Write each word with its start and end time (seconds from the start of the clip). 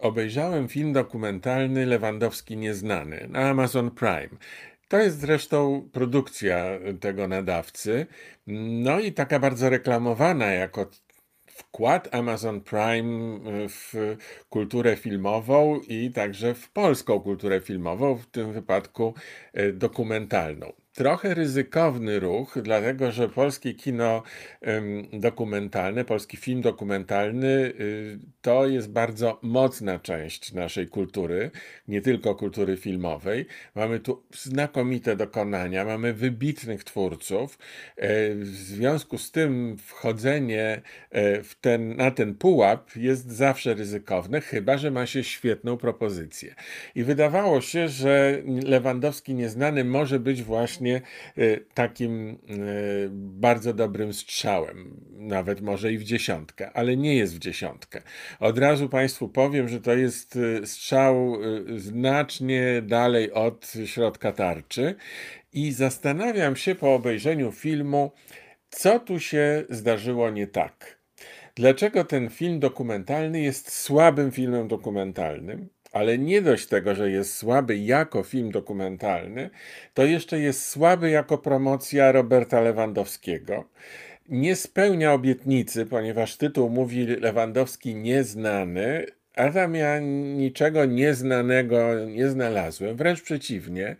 obejrzałem 0.00 0.68
film 0.68 0.92
dokumentalny 0.92 1.86
Lewandowski 1.86 2.56
Nieznany 2.56 3.26
na 3.28 3.50
Amazon 3.50 3.90
Prime. 3.90 4.38
To 4.88 4.98
jest 4.98 5.20
zresztą 5.20 5.88
produkcja 5.92 6.64
tego 7.00 7.28
nadawcy, 7.28 8.06
no 8.82 9.00
i 9.00 9.12
taka 9.12 9.38
bardzo 9.38 9.70
reklamowana 9.70 10.46
jako 10.46 10.86
wkład 11.46 12.14
Amazon 12.14 12.60
Prime 12.60 13.40
w 13.68 14.16
kulturę 14.48 14.96
filmową 14.96 15.80
i 15.88 16.10
także 16.10 16.54
w 16.54 16.70
polską 16.70 17.20
kulturę 17.20 17.60
filmową, 17.60 18.16
w 18.16 18.26
tym 18.26 18.52
wypadku 18.52 19.14
e, 19.52 19.72
dokumentalną 19.72 20.72
trochę 21.00 21.34
ryzykowny 21.34 22.20
ruch, 22.20 22.58
dlatego 22.62 23.12
że 23.12 23.28
polskie 23.28 23.74
kino 23.74 24.22
dokumentalne, 25.12 26.04
polski 26.04 26.36
film 26.36 26.60
dokumentalny 26.62 27.46
y, 27.46 28.18
to 28.42 28.66
jest 28.66 28.90
bardzo 28.90 29.38
mocna 29.42 29.98
część 29.98 30.52
naszej 30.52 30.88
kultury, 30.88 31.50
nie 31.88 32.00
tylko 32.00 32.34
kultury 32.34 32.76
filmowej. 32.76 33.46
Mamy 33.74 34.00
tu 34.00 34.22
znakomite 34.34 35.16
dokonania, 35.16 35.84
mamy 35.84 36.12
wybitnych 36.12 36.84
twórców. 36.84 37.58
E, 37.96 38.34
w 38.34 38.46
związku 38.46 39.18
z 39.18 39.30
tym 39.30 39.76
wchodzenie 39.78 40.82
e, 41.10 41.42
w 41.42 41.54
ten, 41.54 41.96
na 41.96 42.10
ten 42.10 42.34
pułap 42.34 42.96
jest 42.96 43.32
zawsze 43.32 43.74
ryzykowne, 43.74 44.40
chyba 44.40 44.78
że 44.78 44.90
ma 44.90 45.06
się 45.06 45.24
świetną 45.24 45.76
propozycję. 45.76 46.54
I 46.94 47.04
wydawało 47.04 47.60
się, 47.60 47.88
że 47.88 48.42
Lewandowski 48.64 49.34
nieznany 49.34 49.84
może 49.84 50.20
być 50.20 50.42
właśnie 50.42 50.89
właśnie 50.90 51.00
y, 51.38 51.64
takim 51.74 52.30
y, 52.30 53.08
bardzo 53.12 53.74
dobrym 53.74 54.12
strzałem, 54.12 55.00
nawet 55.10 55.60
może 55.60 55.92
i 55.92 55.98
w 55.98 56.04
dziesiątkę, 56.04 56.70
ale 56.72 56.96
nie 56.96 57.16
jest 57.16 57.36
w 57.36 57.38
dziesiątkę. 57.38 58.02
Od 58.40 58.58
razu 58.58 58.88
Państwu 58.88 59.28
powiem, 59.28 59.68
że 59.68 59.80
to 59.80 59.94
jest 59.94 60.36
y, 60.36 60.66
strzał 60.66 61.36
znacznie 61.76 62.82
dalej 62.82 63.32
od 63.32 63.72
środka 63.86 64.32
tarczy 64.32 64.94
i 65.52 65.72
zastanawiam 65.72 66.56
się 66.56 66.74
po 66.74 66.94
obejrzeniu 66.94 67.52
filmu, 67.52 68.12
co 68.70 69.00
tu 69.00 69.20
się 69.20 69.64
zdarzyło 69.70 70.30
nie 70.30 70.46
tak. 70.46 71.00
Dlaczego 71.54 72.04
ten 72.04 72.30
film 72.30 72.60
dokumentalny 72.60 73.40
jest 73.40 73.72
słabym 73.72 74.30
filmem 74.30 74.68
dokumentalnym? 74.68 75.68
Ale 75.92 76.18
nie 76.18 76.42
dość 76.42 76.66
tego, 76.66 76.94
że 76.94 77.10
jest 77.10 77.36
słaby 77.36 77.78
jako 77.78 78.22
film 78.22 78.50
dokumentalny, 78.50 79.50
to 79.94 80.04
jeszcze 80.04 80.40
jest 80.40 80.68
słaby 80.68 81.10
jako 81.10 81.38
promocja 81.38 82.12
Roberta 82.12 82.60
Lewandowskiego. 82.60 83.64
Nie 84.28 84.56
spełnia 84.56 85.12
obietnicy, 85.12 85.86
ponieważ 85.86 86.36
tytuł 86.36 86.70
mówi 86.70 87.06
Lewandowski 87.06 87.94
nieznany, 87.94 89.06
a 89.36 89.50
tam 89.50 89.74
ja 89.74 89.98
niczego 90.36 90.84
nieznanego 90.84 92.06
nie 92.06 92.28
znalazłem. 92.28 92.96
Wręcz 92.96 93.22
przeciwnie, 93.22 93.96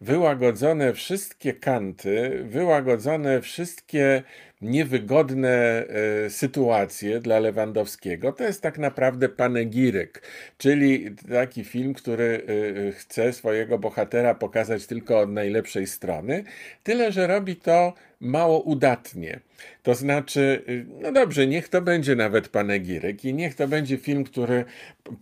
wyłagodzone 0.00 0.92
wszystkie 0.92 1.52
kanty, 1.52 2.44
wyłagodzone 2.44 3.40
wszystkie 3.40 4.22
niewygodne 4.62 5.86
e, 6.28 6.30
sytuacje 6.30 7.20
dla 7.20 7.38
Lewandowskiego. 7.38 8.32
To 8.32 8.44
jest 8.44 8.62
tak 8.62 8.78
naprawdę 8.78 9.28
panegiryk, 9.28 10.22
czyli 10.58 11.10
taki 11.30 11.64
film, 11.64 11.94
który 11.94 12.46
e, 12.88 12.92
chce 12.92 13.32
swojego 13.32 13.78
bohatera 13.78 14.34
pokazać 14.34 14.86
tylko 14.86 15.18
od 15.20 15.30
najlepszej 15.30 15.86
strony, 15.86 16.44
tyle 16.82 17.12
że 17.12 17.26
robi 17.26 17.56
to 17.56 17.94
mało 18.22 18.60
udatnie. 18.60 19.40
To 19.82 19.94
znaczy, 19.94 20.64
no 21.00 21.12
dobrze, 21.12 21.46
niech 21.46 21.68
to 21.68 21.82
będzie 21.82 22.16
nawet 22.16 22.48
panegiryk 22.48 23.24
i 23.24 23.34
niech 23.34 23.54
to 23.54 23.68
będzie 23.68 23.96
film, 23.96 24.24
który 24.24 24.64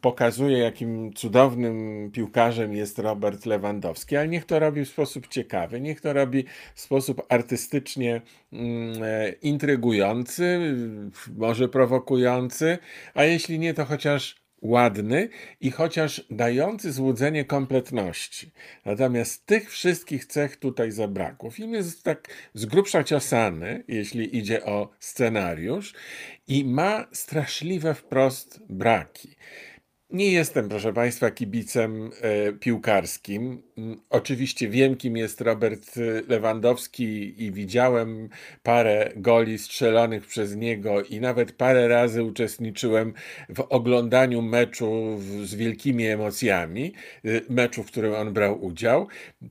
pokazuje, 0.00 0.58
jakim 0.58 1.12
cudownym 1.12 2.10
piłkarzem 2.12 2.72
jest 2.72 2.98
Robert 2.98 3.46
Lewandowski, 3.46 4.16
ale 4.16 4.28
niech 4.28 4.44
to 4.44 4.58
robi 4.58 4.84
w 4.84 4.88
sposób 4.88 5.28
ciekawy, 5.28 5.80
niech 5.80 6.00
to 6.00 6.12
robi 6.12 6.44
w 6.74 6.80
sposób 6.80 7.22
artystycznie 7.28 8.20
mm, 8.52 9.02
e, 9.02 9.29
intrygujący, 9.42 10.74
może 11.36 11.68
prowokujący, 11.68 12.78
a 13.14 13.24
jeśli 13.24 13.58
nie, 13.58 13.74
to 13.74 13.84
chociaż 13.84 14.40
ładny 14.62 15.28
i 15.60 15.70
chociaż 15.70 16.26
dający 16.30 16.92
złudzenie 16.92 17.44
kompletności. 17.44 18.50
Natomiast 18.84 19.46
tych 19.46 19.70
wszystkich 19.70 20.24
cech 20.24 20.56
tutaj 20.56 20.90
zabrakło. 20.92 21.50
Film 21.50 21.74
jest 21.74 22.02
tak 22.02 22.28
z 22.54 22.66
grubsza 22.66 23.04
ciosany, 23.04 23.84
jeśli 23.88 24.36
idzie 24.36 24.64
o 24.64 24.90
scenariusz 24.98 25.94
i 26.48 26.64
ma 26.64 27.06
straszliwe 27.12 27.94
wprost 27.94 28.60
braki. 28.68 29.36
Nie 30.10 30.32
jestem, 30.32 30.68
proszę 30.68 30.92
Państwa, 30.92 31.30
kibicem 31.30 32.10
e, 32.20 32.52
piłkarskim. 32.52 33.62
Mm, 33.80 34.00
oczywiście 34.10 34.68
wiem, 34.68 34.96
kim 34.96 35.16
jest 35.16 35.40
Robert 35.40 35.96
Lewandowski 36.28 37.44
i 37.44 37.52
widziałem 37.52 38.28
parę 38.62 39.12
goli 39.16 39.58
strzelonych 39.58 40.26
przez 40.26 40.56
niego 40.56 41.02
i 41.02 41.20
nawet 41.20 41.52
parę 41.52 41.88
razy 41.88 42.22
uczestniczyłem 42.22 43.12
w 43.48 43.60
oglądaniu 43.60 44.42
meczu 44.42 45.18
z 45.44 45.54
wielkimi 45.54 46.06
emocjami, 46.06 46.92
y, 47.24 47.42
meczu, 47.48 47.82
w 47.82 47.86
którym 47.86 48.14
on 48.14 48.32
brał 48.32 48.64
udział. 48.64 49.08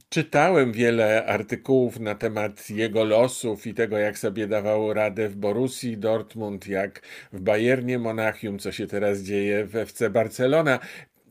Czytałem 0.10 0.72
wiele 0.72 1.26
artykułów 1.26 2.00
na 2.00 2.16
temat 2.16 2.70
jego 2.70 3.04
losów 3.04 3.68
i 3.68 3.74
tego, 3.74 3.98
jak 3.98 4.18
sobie 4.18 4.48
dawał 4.48 4.94
radę 4.94 5.30
w 5.30 5.36
Borussii 5.36 5.98
Dortmund, 5.98 6.68
jak 6.68 7.02
w 7.34 7.42
Bayernie 7.42 8.00
Monachium, 8.00 8.60
co 8.60 8.72
się 8.72 8.88
teraz 8.88 9.20
dzieje 9.20 9.66
w 9.66 9.76
FC 9.76 10.10
Barcelona 10.10 10.80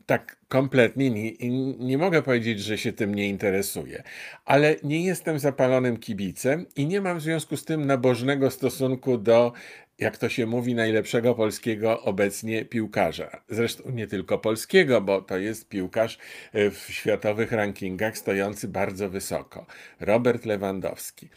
tak 0.09 0.37
kompletnie 0.47 1.09
nie, 1.09 1.31
nie 1.79 1.97
mogę 1.97 2.21
powiedzieć, 2.21 2.59
że 2.59 2.77
się 2.77 2.93
tym 2.93 3.15
nie 3.15 3.29
interesuje, 3.29 4.03
ale 4.45 4.75
nie 4.83 5.05
jestem 5.05 5.39
zapalonym 5.39 5.97
kibicem 5.97 6.65
i 6.75 6.85
nie 6.87 7.01
mam 7.01 7.17
w 7.17 7.21
związku 7.21 7.57
z 7.57 7.65
tym 7.65 7.85
nabożnego 7.85 8.51
stosunku 8.51 9.17
do 9.17 9.53
jak 9.99 10.17
to 10.17 10.29
się 10.29 10.45
mówi, 10.45 10.75
najlepszego 10.75 11.35
polskiego 11.35 12.01
obecnie 12.01 12.65
piłkarza. 12.65 13.41
Zresztą 13.49 13.89
nie 13.91 14.07
tylko 14.07 14.37
polskiego, 14.37 15.01
bo 15.01 15.21
to 15.21 15.37
jest 15.37 15.69
piłkarz 15.69 16.17
e, 16.53 16.71
w 16.71 16.77
światowych 16.89 17.51
rankingach 17.51 18.17
stojący 18.17 18.67
bardzo 18.67 19.09
wysoko. 19.09 19.65
Robert 19.99 20.45
Lewandowski. 20.45 21.29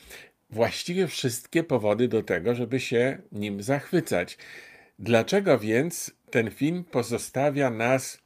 Właściwie 0.50 1.06
wszystkie 1.06 1.65
powody 1.65 2.09
do 2.09 2.22
tego, 2.22 2.54
żeby 2.54 2.81
się 2.81 3.19
nim 3.33 3.62
zachwycać. 3.62 4.39
Dlaczego 4.99 5.59
więc 5.59 6.15
ten 6.31 6.50
film 6.50 6.84
pozostawia 6.84 7.71
nas 7.71 8.22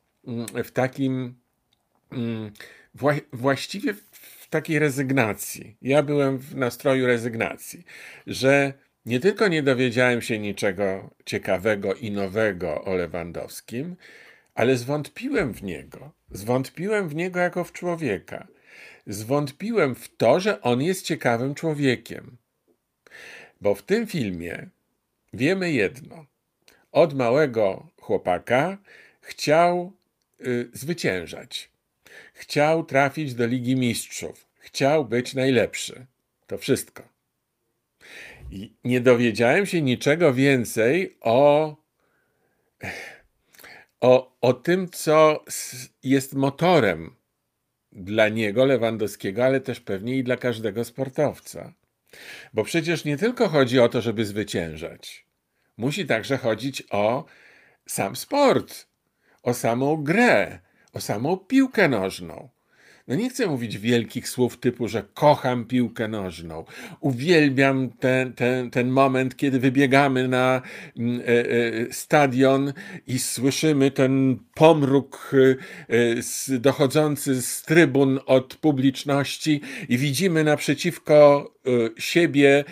w 0.64 0.70
takim 0.70 1.34
mm, 2.12 2.52
właściwie 3.32 3.94
w 3.94 4.48
takiej 4.50 4.78
rezygnacji. 4.78 5.76
Ja 5.82 6.02
byłem 6.02 6.38
w 6.38 6.56
nastroju 6.56 7.06
rezygnacji, 7.06 7.84
że 8.26 8.72
nie 9.06 9.20
tylko 9.20 9.48
nie 9.48 9.62
dowiedziałem 9.62 10.22
się 10.22 10.38
niczego 10.38 11.10
ciekawego 11.24 11.94
i 11.94 12.10
nowego 12.10 12.84
o 12.84 12.94
Lewandowskim, 12.94 13.96
ale 14.54 14.76
zwątpiłem 14.76 15.52
w 15.52 15.62
niego. 15.62 16.12
Zwątpiłem 16.30 17.08
w 17.08 17.14
niego 17.14 17.40
jako 17.40 17.64
w 17.64 17.72
człowieka. 17.72 18.46
Zwątpiłem 19.06 19.94
w 19.94 20.16
to, 20.16 20.40
że 20.40 20.62
on 20.62 20.82
jest 20.82 21.04
ciekawym 21.04 21.54
człowiekiem. 21.54 22.36
Bo 23.60 23.74
w 23.74 23.82
tym 23.82 24.06
filmie 24.06 24.68
wiemy 25.32 25.72
jedno. 25.72 26.26
Od 26.92 27.14
małego 27.14 27.86
chłopaka 28.00 28.78
chciał 29.20 29.92
zwyciężać. 30.72 31.70
Chciał 32.32 32.84
trafić 32.84 33.34
do 33.34 33.46
Ligi 33.46 33.76
Mistrzów. 33.76 34.46
Chciał 34.58 35.04
być 35.04 35.34
najlepszy. 35.34 36.06
To 36.46 36.58
wszystko. 36.58 37.02
I 38.50 38.72
nie 38.84 39.00
dowiedziałem 39.00 39.66
się 39.66 39.82
niczego 39.82 40.34
więcej 40.34 41.16
o, 41.20 41.76
o, 44.00 44.36
o 44.40 44.52
tym, 44.52 44.88
co 44.90 45.44
jest 46.02 46.34
motorem 46.34 47.16
dla 47.92 48.28
niego, 48.28 48.64
Lewandowskiego, 48.64 49.44
ale 49.44 49.60
też 49.60 49.80
pewnie 49.80 50.16
i 50.16 50.24
dla 50.24 50.36
każdego 50.36 50.84
sportowca. 50.84 51.72
Bo 52.52 52.64
przecież 52.64 53.04
nie 53.04 53.16
tylko 53.16 53.48
chodzi 53.48 53.80
o 53.80 53.88
to, 53.88 54.02
żeby 54.02 54.24
zwyciężać. 54.24 55.26
Musi 55.76 56.06
także 56.06 56.36
chodzić 56.36 56.82
o 56.90 57.24
sam 57.86 58.16
sport, 58.16 58.85
o 59.46 59.54
samą 59.54 59.96
grę, 59.96 60.58
o 60.92 61.00
samą 61.00 61.36
piłkę 61.36 61.88
nożną. 61.88 62.48
No 63.08 63.14
nie 63.14 63.30
chcę 63.30 63.46
mówić 63.46 63.78
wielkich 63.78 64.28
słów 64.28 64.56
typu, 64.56 64.88
że 64.88 65.04
kocham 65.14 65.64
piłkę 65.64 66.08
nożną, 66.08 66.64
uwielbiam 67.00 67.90
ten, 67.90 68.32
ten, 68.32 68.70
ten 68.70 68.88
moment, 68.88 69.36
kiedy 69.36 69.60
wybiegamy 69.60 70.28
na 70.28 70.62
mm, 70.96 71.20
e, 71.20 71.24
e, 71.24 71.92
stadion 71.92 72.72
i 73.06 73.18
słyszymy 73.18 73.90
ten 73.90 74.38
pomruk 74.54 75.32
e, 75.88 76.58
dochodzący 76.58 77.42
z 77.42 77.62
trybun 77.62 78.20
od 78.26 78.54
publiczności 78.56 79.60
i 79.88 79.98
widzimy 79.98 80.44
naprzeciwko 80.44 81.52
siebie 81.98 82.64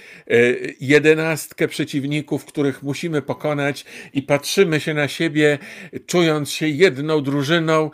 jedenastkę 0.81 1.69
przeciwników, 1.69 2.45
których 2.45 2.83
musimy 2.83 3.23
pokonać 3.23 3.85
i 4.13 4.23
patrzymy 4.23 4.81
się 4.81 4.95
na 4.95 5.09
siebie, 5.09 5.59
czując 6.07 6.51
się 6.51 6.69
jedną 6.69 7.21
drużyną 7.21 7.91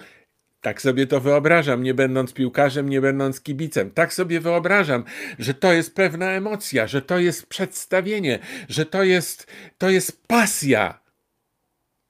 tak 0.60 0.82
sobie 0.82 1.06
to 1.06 1.20
wyobrażam, 1.20 1.82
nie 1.82 1.94
będąc 1.94 2.32
piłkarzem, 2.32 2.88
nie 2.88 3.00
będąc 3.00 3.40
kibicem. 3.40 3.90
Tak 3.90 4.14
sobie 4.14 4.40
wyobrażam, 4.40 5.04
że 5.38 5.54
to 5.54 5.72
jest 5.72 5.94
pewna 5.94 6.30
emocja, 6.30 6.86
że 6.86 7.02
to 7.02 7.18
jest 7.18 7.46
przedstawienie, 7.46 8.38
że 8.68 8.86
to 8.86 9.04
jest, 9.04 9.46
to 9.78 9.90
jest 9.90 10.26
pasja. 10.26 11.00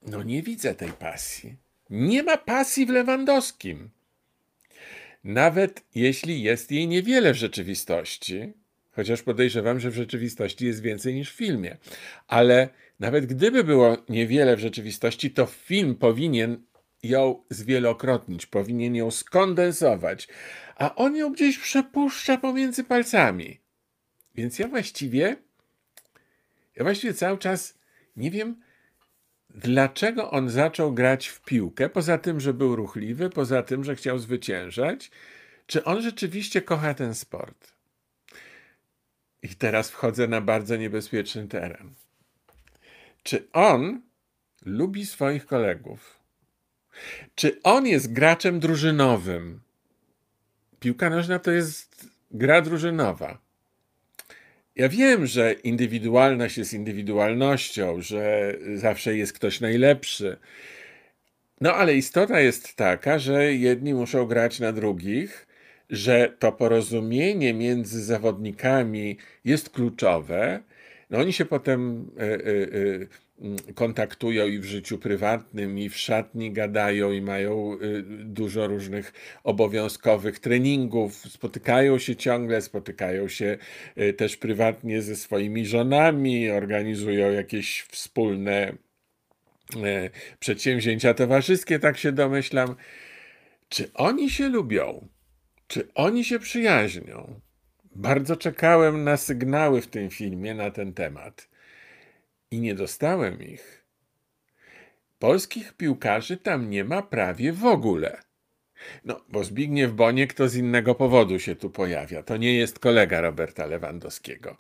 No 0.03 0.23
nie 0.23 0.43
widzę 0.43 0.75
tej 0.75 0.93
pasji. 0.93 1.57
Nie 1.91 2.23
ma 2.23 2.37
pasji 2.37 2.87
w 2.87 2.91
Lewandowskim. 2.91 3.91
Nawet 5.25 5.83
jeśli 5.95 6.43
jest 6.43 6.73
jej 6.73 6.89
niewiele 6.89 7.33
w 7.33 7.37
rzeczywistości, 7.37 8.53
chociaż 8.93 9.23
podejrzewam, 9.23 9.81
że 9.81 9.91
w 9.91 9.95
rzeczywistości 9.95 10.67
jest 10.67 10.83
więcej 10.83 11.15
niż 11.15 11.33
w 11.33 11.37
filmie. 11.37 11.77
Ale 12.29 12.69
nawet 13.01 13.27
gdyby 13.27 13.65
było 13.65 13.97
niewiele 14.09 14.57
w 14.57 14.61
rzeczywistości, 14.61 15.31
to 15.31 15.47
film 15.47 15.95
powinien 15.95 16.63
ją 17.03 17.45
zwielokrotnić, 17.51 18.47
powinien 18.47 18.95
ją 18.95 19.11
skondensować, 19.11 20.29
a 20.77 20.95
on 20.95 21.17
ją 21.17 21.33
gdzieś 21.33 21.59
przepuszcza 21.59 22.39
pomiędzy 22.39 22.85
palcami. 22.85 23.61
Więc 24.35 24.59
ja 24.59 24.69
właściwie, 24.69 25.37
ja 26.77 26.85
właściwie 26.85 27.15
cały 27.15 27.39
czas 27.39 27.79
nie 28.17 28.31
wiem, 28.31 28.63
dlaczego 29.51 30.31
on 30.31 30.51
zaczął 30.51 30.95
grać 30.95 31.29
w 31.29 31.43
piłkę, 31.43 31.89
poza 31.89 32.19
tym, 32.19 32.41
że 32.41 32.55
był 32.55 32.77
ruchliwy, 32.77 33.31
poza 33.31 33.63
tym, 33.63 33.85
że 33.85 33.97
chciał 33.97 34.19
zwyciężać, 34.19 35.11
czy 35.67 35.85
on 35.85 36.03
rzeczywiście 36.03 36.63
kocha 36.63 36.95
ten 36.95 37.15
sport. 37.15 37.73
I 39.43 39.49
teraz 39.49 39.91
wchodzę 39.91 40.29
na 40.29 40.41
bardzo 40.41 40.77
niebezpieczny 40.77 41.49
teren. 41.49 41.95
Czy 43.23 43.51
on 43.53 44.03
lubi 44.65 45.07
swoich 45.07 45.47
kolegów? 45.47 46.20
Czy 47.35 47.63
on 47.63 47.87
jest 47.87 48.13
graczem 48.13 48.61
drużynowym? 48.61 49.61
Piłka 50.81 51.11
nożna 51.11 51.39
to 51.39 51.51
jest 51.51 52.07
gra 52.31 52.63
drużynowa. 52.63 53.39
Ja 54.77 54.89
wiem, 54.89 55.27
że 55.27 55.53
indywidualność 55.53 56.59
jest 56.59 56.73
indywidualnością, 56.75 58.01
że 58.01 58.55
zawsze 58.75 59.17
jest 59.17 59.33
ktoś 59.33 59.61
najlepszy. 59.61 60.37
No 61.61 61.75
ale 61.75 61.95
istota 61.95 62.41
jest 62.41 62.77
taka, 62.77 63.19
że 63.19 63.55
jedni 63.55 63.95
muszą 63.95 64.27
grać 64.27 64.61
na 64.61 64.73
drugich, 64.73 65.47
że 65.91 66.37
to 66.39 66.53
porozumienie 66.53 67.55
między 67.55 68.05
zawodnikami 68.05 69.17
jest 69.45 69.71
kluczowe. 69.71 70.63
No 71.11 71.19
oni 71.19 71.33
się 71.33 71.45
potem 71.45 72.11
y, 72.21 73.09
kontaktują 73.75 74.47
i 74.47 74.59
w 74.59 74.65
życiu 74.65 74.99
prywatnym, 74.99 75.79
i 75.79 75.89
w 75.89 75.97
szatni 75.97 76.53
gadają, 76.53 77.13
i 77.13 77.21
mają 77.21 77.79
y, 77.83 78.03
dużo 78.25 78.67
różnych 78.67 79.13
obowiązkowych 79.45 80.39
treningów, 80.39 81.17
spotykają 81.17 81.99
się 81.99 82.17
ciągle, 82.17 82.63
spotykają 82.63 83.29
się 83.29 83.59
y, 83.99 84.13
też 84.13 84.37
prywatnie 84.37 85.03
ze 85.03 85.17
swoimi 85.17 85.67
żonami, 85.67 86.51
organizują 86.51 87.31
jakieś 87.31 87.83
wspólne 87.83 88.73
y, 89.77 90.11
przedsięwzięcia 90.39 91.15
towarzyskie, 91.15 91.79
tak 91.79 91.99
się 91.99 92.13
domyślam. 92.13 92.75
Czy 93.69 93.91
oni 93.95 94.31
się 94.31 94.49
lubią? 94.49 95.09
Czy 95.67 95.89
oni 95.95 96.25
się 96.25 96.39
przyjaźnią? 96.39 97.41
Bardzo 97.95 98.37
czekałem 98.37 99.05
na 99.05 99.17
sygnały 99.17 99.83
w 99.83 99.87
tym 99.87 100.11
filmie 100.11 100.55
na 100.55 100.71
ten 100.71 100.93
temat 100.93 101.50
i 102.51 102.61
nie 102.61 102.75
dostałem 102.75 103.43
ich. 103.43 103.85
Polskich 105.19 105.73
piłkarzy 105.73 106.37
tam 106.37 106.71
nie 106.71 106.85
ma 106.85 107.03
prawie 107.03 107.53
w 107.53 107.65
ogóle. 107.65 108.23
No, 109.05 109.25
bo 109.29 109.45
Zbigniew 109.45 109.93
Boniek 109.93 110.35
to 110.35 110.49
z 110.49 110.55
innego 110.55 110.95
powodu 110.95 111.39
się 111.39 111.57
tu 111.57 111.71
pojawia. 111.71 112.23
To 112.23 112.37
nie 112.37 112.55
jest 112.55 112.79
kolega 112.79 113.21
Roberta 113.21 113.67
Lewandowskiego. 113.67 114.57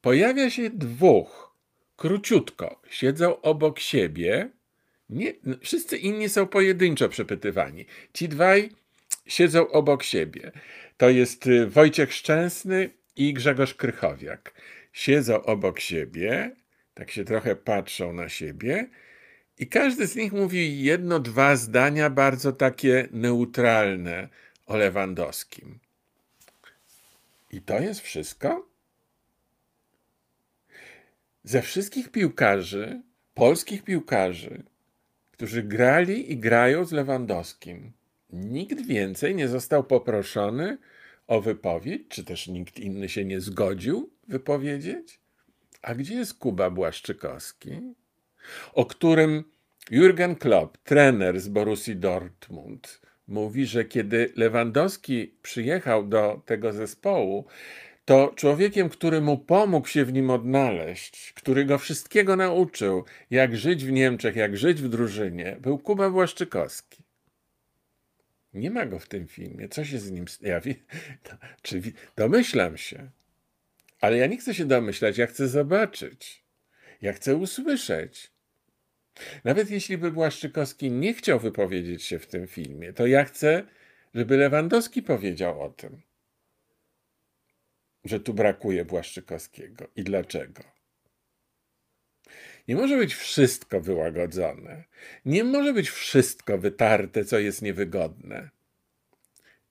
Pojawia 0.00 0.50
się 0.50 0.70
dwóch, 0.70 1.56
króciutko, 1.96 2.80
siedzą 2.90 3.40
obok 3.40 3.80
siebie. 3.80 4.50
Nie, 5.10 5.32
no, 5.44 5.56
wszyscy 5.62 5.96
inni 5.96 6.28
są 6.28 6.46
pojedynczo 6.46 7.08
przepytywani. 7.08 7.86
Ci 8.12 8.28
dwaj 8.28 8.70
siedzą 9.26 9.68
obok 9.68 10.02
siebie. 10.02 10.52
To 10.96 11.10
jest 11.10 11.46
y, 11.46 11.66
Wojciech 11.66 12.12
Szczęsny 12.12 12.90
i 13.16 13.32
Grzegorz 13.34 13.74
Krychowiak. 13.74 14.54
Siedzą 14.92 15.42
obok 15.42 15.80
siebie, 15.80 16.56
tak 16.96 17.10
się 17.10 17.24
trochę 17.24 17.56
patrzą 17.56 18.12
na 18.12 18.28
siebie 18.28 18.88
i 19.58 19.66
każdy 19.66 20.06
z 20.06 20.16
nich 20.16 20.32
mówi 20.32 20.82
jedno, 20.82 21.20
dwa 21.20 21.56
zdania 21.56 22.10
bardzo 22.10 22.52
takie 22.52 23.08
neutralne 23.10 24.28
o 24.66 24.76
Lewandowskim. 24.76 25.78
I 27.50 27.60
to 27.60 27.78
jest 27.78 28.00
wszystko? 28.00 28.68
Ze 31.44 31.62
wszystkich 31.62 32.08
piłkarzy, 32.08 33.02
polskich 33.34 33.84
piłkarzy, 33.84 34.62
którzy 35.32 35.62
grali 35.62 36.32
i 36.32 36.36
grają 36.36 36.84
z 36.84 36.92
Lewandowskim, 36.92 37.92
nikt 38.32 38.86
więcej 38.86 39.34
nie 39.34 39.48
został 39.48 39.84
poproszony 39.84 40.78
o 41.26 41.40
wypowiedź, 41.40 42.02
czy 42.08 42.24
też 42.24 42.48
nikt 42.48 42.78
inny 42.78 43.08
się 43.08 43.24
nie 43.24 43.40
zgodził 43.40 44.10
wypowiedzieć? 44.28 45.25
A 45.86 45.94
gdzie 45.94 46.14
jest 46.14 46.34
Kuba 46.34 46.70
Błaszczykowski, 46.70 47.70
o 48.72 48.86
którym 48.86 49.44
Jurgen 49.90 50.36
Klopp, 50.36 50.78
trener 50.78 51.40
z 51.40 51.48
Borussii 51.48 51.96
Dortmund, 51.96 53.00
mówi, 53.28 53.66
że 53.66 53.84
kiedy 53.84 54.32
Lewandowski 54.36 55.34
przyjechał 55.42 56.06
do 56.06 56.42
tego 56.46 56.72
zespołu, 56.72 57.46
to 58.04 58.32
człowiekiem, 58.36 58.88
który 58.88 59.20
mu 59.20 59.38
pomógł 59.38 59.88
się 59.88 60.04
w 60.04 60.12
nim 60.12 60.30
odnaleźć, 60.30 61.32
który 61.32 61.64
go 61.64 61.78
wszystkiego 61.78 62.36
nauczył, 62.36 63.04
jak 63.30 63.56
żyć 63.56 63.84
w 63.84 63.92
Niemczech, 63.92 64.36
jak 64.36 64.56
żyć 64.56 64.82
w 64.82 64.88
drużynie, 64.88 65.56
był 65.60 65.78
Kuba 65.78 66.10
Błaszczykowski. 66.10 67.02
Nie 68.54 68.70
ma 68.70 68.86
go 68.86 68.98
w 68.98 69.08
tym 69.08 69.26
filmie. 69.26 69.68
Co 69.68 69.84
się 69.84 69.98
z 69.98 70.10
nim... 70.10 70.24
Ja. 70.42 70.60
Domyślam 72.16 72.76
się. 72.76 73.10
Ale 74.00 74.16
ja 74.16 74.26
nie 74.26 74.36
chcę 74.36 74.54
się 74.54 74.64
domyślać, 74.64 75.18
ja 75.18 75.26
chcę 75.26 75.48
zobaczyć. 75.48 76.44
Ja 77.02 77.12
chcę 77.12 77.36
usłyszeć. 77.36 78.30
Nawet 79.44 79.70
jeśli 79.70 79.98
by 79.98 80.10
Błaszczykowski 80.12 80.90
nie 80.90 81.14
chciał 81.14 81.40
wypowiedzieć 81.40 82.02
się 82.02 82.18
w 82.18 82.26
tym 82.26 82.46
filmie, 82.46 82.92
to 82.92 83.06
ja 83.06 83.24
chcę, 83.24 83.64
żeby 84.14 84.36
Lewandowski 84.36 85.02
powiedział 85.02 85.62
o 85.62 85.70
tym, 85.70 86.02
że 88.04 88.20
tu 88.20 88.34
brakuje 88.34 88.84
Błaszczykowskiego 88.84 89.88
i 89.96 90.04
dlaczego. 90.04 90.62
Nie 92.68 92.76
może 92.76 92.96
być 92.96 93.14
wszystko 93.14 93.80
wyłagodzone. 93.80 94.84
Nie 95.24 95.44
może 95.44 95.72
być 95.72 95.90
wszystko 95.90 96.58
wytarte, 96.58 97.24
co 97.24 97.38
jest 97.38 97.62
niewygodne. 97.62 98.50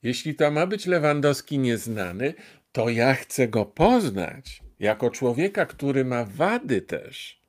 Jeśli 0.03 0.35
to 0.35 0.51
ma 0.51 0.67
być 0.67 0.85
Lewandowski 0.85 1.59
nieznany, 1.59 2.33
to 2.75 2.89
ja 2.89 3.13
chcę 3.13 3.48
go 3.48 3.65
poznać 3.65 4.63
jako 4.79 5.10
człowieka, 5.10 5.65
który 5.65 6.05
ma 6.05 6.25
wady 6.25 6.82
też, 6.82 7.41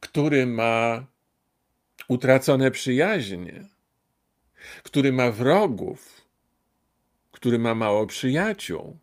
który 0.00 0.46
ma 0.46 1.06
utracone 2.08 2.70
przyjaźnie, 2.70 3.64
który 4.82 5.12
ma 5.12 5.30
wrogów, 5.30 6.26
który 7.32 7.58
ma 7.58 7.74
mało 7.74 8.06
przyjaciół. 8.06 8.98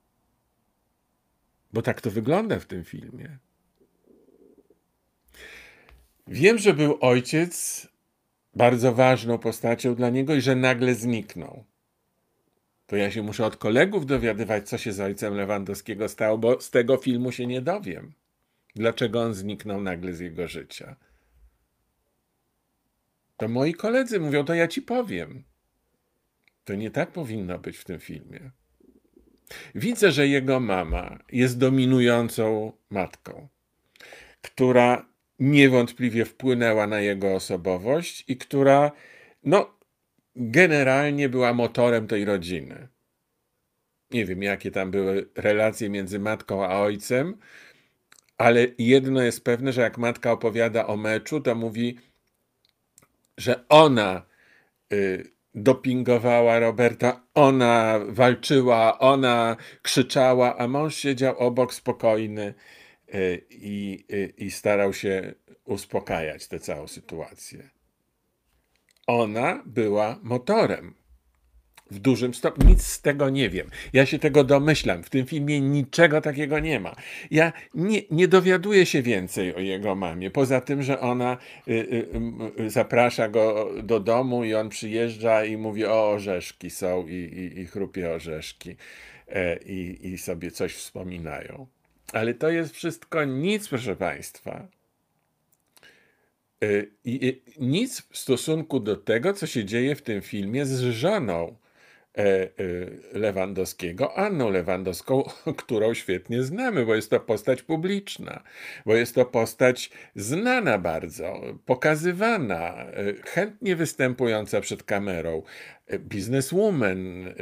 Bo 1.73 1.81
tak 1.81 2.01
to 2.01 2.11
wygląda 2.11 2.59
w 2.59 2.65
tym 2.65 2.83
filmie. 2.83 3.37
Wiem, 6.27 6.57
że 6.57 6.73
był 6.73 6.97
ojciec 7.01 7.87
bardzo 8.55 8.93
ważną 8.93 9.37
postacią 9.37 9.95
dla 9.95 10.09
niego 10.09 10.35
i 10.35 10.41
że 10.41 10.55
nagle 10.55 10.95
zniknął 10.95 11.70
to 12.91 12.97
ja 12.97 13.11
się 13.11 13.23
muszę 13.23 13.45
od 13.45 13.57
kolegów 13.57 14.05
dowiadywać, 14.05 14.69
co 14.69 14.77
się 14.77 14.93
z 14.93 14.99
ojcem 14.99 15.35
Lewandowskiego 15.35 16.09
stało, 16.09 16.37
bo 16.37 16.61
z 16.61 16.69
tego 16.69 16.97
filmu 16.97 17.31
się 17.31 17.47
nie 17.47 17.61
dowiem. 17.61 18.13
Dlaczego 18.75 19.21
on 19.21 19.33
zniknął 19.33 19.81
nagle 19.81 20.13
z 20.13 20.19
jego 20.19 20.47
życia? 20.47 20.95
To 23.37 23.47
moi 23.47 23.73
koledzy 23.73 24.19
mówią, 24.19 24.45
to 24.45 24.53
ja 24.53 24.67
ci 24.67 24.81
powiem. 24.81 25.43
To 26.65 26.75
nie 26.75 26.91
tak 26.91 27.11
powinno 27.11 27.59
być 27.59 27.77
w 27.77 27.83
tym 27.83 27.99
filmie. 27.99 28.51
Widzę, 29.75 30.11
że 30.11 30.27
jego 30.27 30.59
mama 30.59 31.19
jest 31.31 31.57
dominującą 31.57 32.71
matką, 32.89 33.47
która 34.41 35.05
niewątpliwie 35.39 36.25
wpłynęła 36.25 36.87
na 36.87 36.99
jego 36.99 37.35
osobowość 37.35 38.23
i 38.27 38.37
która, 38.37 38.91
no, 39.43 39.80
generalnie 40.35 41.29
była 41.29 41.53
motorem 41.53 42.07
tej 42.07 42.25
rodziny. 42.25 42.87
Nie 44.11 44.25
wiem, 44.25 44.43
jakie 44.43 44.71
tam 44.71 44.91
były 44.91 45.29
relacje 45.35 45.89
między 45.89 46.19
matką 46.19 46.65
a 46.65 46.79
ojcem, 46.79 47.37
ale 48.37 48.67
jedno 48.77 49.21
jest 49.21 49.43
pewne, 49.43 49.73
że 49.73 49.81
jak 49.81 49.97
matka 49.97 50.31
opowiada 50.31 50.87
o 50.87 50.97
meczu, 50.97 51.41
to 51.41 51.55
mówi, 51.55 51.97
że 53.37 53.67
ona 53.69 54.25
y, 54.93 55.31
dopingowała 55.55 56.59
Roberta, 56.59 57.23
ona 57.33 57.99
walczyła, 58.07 58.99
ona 58.99 59.57
krzyczała, 59.81 60.57
a 60.57 60.67
mąż 60.67 60.95
siedział 60.95 61.37
obok 61.37 61.73
spokojny 61.73 62.53
y, 63.13 63.17
y, 64.11 64.33
i 64.37 64.51
starał 64.51 64.93
się 64.93 65.33
uspokajać 65.65 66.47
tę 66.47 66.59
całą 66.59 66.87
sytuację. 66.87 67.80
Ona 69.07 69.63
była 69.65 70.19
motorem 70.23 70.93
w 71.91 71.99
dużym 71.99 72.33
stopniu. 72.33 72.69
Nic 72.69 72.87
z 72.87 73.01
tego 73.01 73.29
nie 73.29 73.49
wiem. 73.49 73.69
Ja 73.93 74.05
się 74.05 74.19
tego 74.19 74.43
domyślam. 74.43 75.03
W 75.03 75.09
tym 75.09 75.25
filmie 75.25 75.61
niczego 75.61 76.21
takiego 76.21 76.59
nie 76.59 76.79
ma. 76.79 76.95
Ja 77.31 77.53
nie, 77.73 78.01
nie 78.11 78.27
dowiaduję 78.27 78.85
się 78.85 79.01
więcej 79.01 79.55
o 79.55 79.59
jego 79.59 79.95
mamie. 79.95 80.31
Poza 80.31 80.61
tym, 80.61 80.83
że 80.83 80.99
ona 80.99 81.37
y, 81.67 81.71
y, 81.71 82.07
y, 82.59 82.69
zaprasza 82.69 83.29
go 83.29 83.71
do 83.83 83.99
domu 83.99 84.43
i 84.43 84.53
on 84.53 84.69
przyjeżdża 84.69 85.45
i 85.45 85.57
mówi: 85.57 85.85
O, 85.85 86.09
orzeszki 86.09 86.69
są, 86.69 87.07
i, 87.07 87.13
i, 87.13 87.59
i 87.59 87.65
chrupie 87.65 88.11
orzeszki. 88.11 88.75
E, 89.27 89.57
I, 89.57 90.07
I 90.07 90.17
sobie 90.17 90.51
coś 90.51 90.73
wspominają. 90.75 91.67
Ale 92.13 92.33
to 92.33 92.49
jest 92.49 92.75
wszystko 92.75 93.25
nic, 93.25 93.67
proszę 93.67 93.95
Państwa. 93.95 94.67
I 97.05 97.41
nic 97.59 98.01
w 98.01 98.17
stosunku 98.17 98.79
do 98.79 98.95
tego, 98.95 99.33
co 99.33 99.47
się 99.47 99.65
dzieje 99.65 99.95
w 99.95 100.01
tym 100.01 100.21
filmie 100.21 100.65
z 100.65 100.81
żoną 100.81 101.55
E, 102.17 102.23
e, 102.23 102.49
Lewandowskiego, 103.13 104.17
Anną 104.17 104.49
Lewandowską, 104.49 105.23
którą 105.63 105.93
świetnie 105.93 106.43
znamy, 106.43 106.85
bo 106.85 106.95
jest 106.95 107.09
to 107.09 107.19
postać 107.19 107.63
publiczna, 107.63 108.43
bo 108.85 108.95
jest 108.95 109.15
to 109.15 109.25
postać 109.25 109.91
znana 110.15 110.77
bardzo, 110.77 111.41
pokazywana, 111.65 112.73
e, 112.75 113.13
chętnie 113.25 113.75
występująca 113.75 114.61
przed 114.61 114.83
kamerą, 114.83 115.43
bizneswoman, 115.99 117.33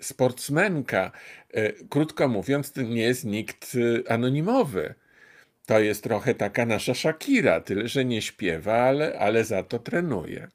sportsmenka. 0.00 1.12
Krótko 1.90 2.28
mówiąc, 2.28 2.72
to 2.72 2.82
nie 2.82 3.02
jest 3.02 3.24
nikt 3.24 3.76
anonimowy. 4.08 4.94
To 5.70 5.80
jest 5.80 6.02
trochę 6.02 6.34
taka 6.34 6.66
nasza 6.66 6.94
Shakira, 6.94 7.60
tyle 7.60 7.88
że 7.88 8.04
nie 8.04 8.22
śpiewa, 8.22 8.74
ale, 8.74 9.18
ale 9.18 9.44
za 9.44 9.62
to 9.62 9.78
trenuje. 9.78 10.48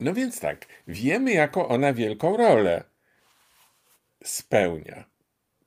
No 0.00 0.14
więc 0.14 0.40
tak, 0.40 0.66
wiemy, 0.86 1.32
jaką 1.32 1.68
ona 1.68 1.92
wielką 1.92 2.36
rolę 2.36 2.84
spełnia 4.24 5.04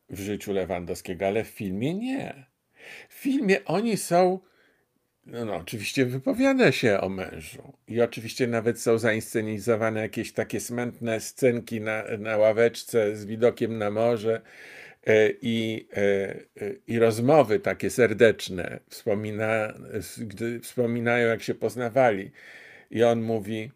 w 0.10 0.20
życiu 0.20 0.54
Lewandowskiego, 0.54 1.28
ale 1.28 1.44
w 1.44 1.48
filmie 1.48 1.94
nie. 1.94 2.46
W 3.10 3.14
filmie 3.14 3.66
oni 3.66 3.98
są, 3.98 4.40
no, 5.26 5.46
no 5.46 5.56
oczywiście 5.56 6.06
wypowiada 6.06 6.72
się 6.72 7.02
o 7.02 7.10
mężu 7.10 7.78
i 7.88 8.02
oczywiście 8.02 8.48
nawet 8.48 8.82
są 8.82 8.98
zainscenizowane 8.98 10.02
jakieś 10.02 10.34
takie 10.34 10.60
smętne 10.60 11.20
scenki 11.20 11.82
na, 11.82 12.04
na 12.20 12.38
ławeczce 12.38 13.16
z 13.16 13.26
widokiem 13.26 13.78
na 13.78 13.92
morze 13.92 14.42
i, 15.42 15.88
e, 15.94 16.02
e, 16.02 16.74
i 16.88 17.00
rozmowy 17.00 17.60
takie 17.60 17.90
serdeczne, 17.90 18.80
wspomina, 18.90 19.74
gdy 20.18 20.60
wspominają 20.60 21.28
jak 21.28 21.44
się 21.44 21.56
poznawali 21.56 22.32
i 22.92 23.04
on 23.04 23.22
mówi, 23.22 23.72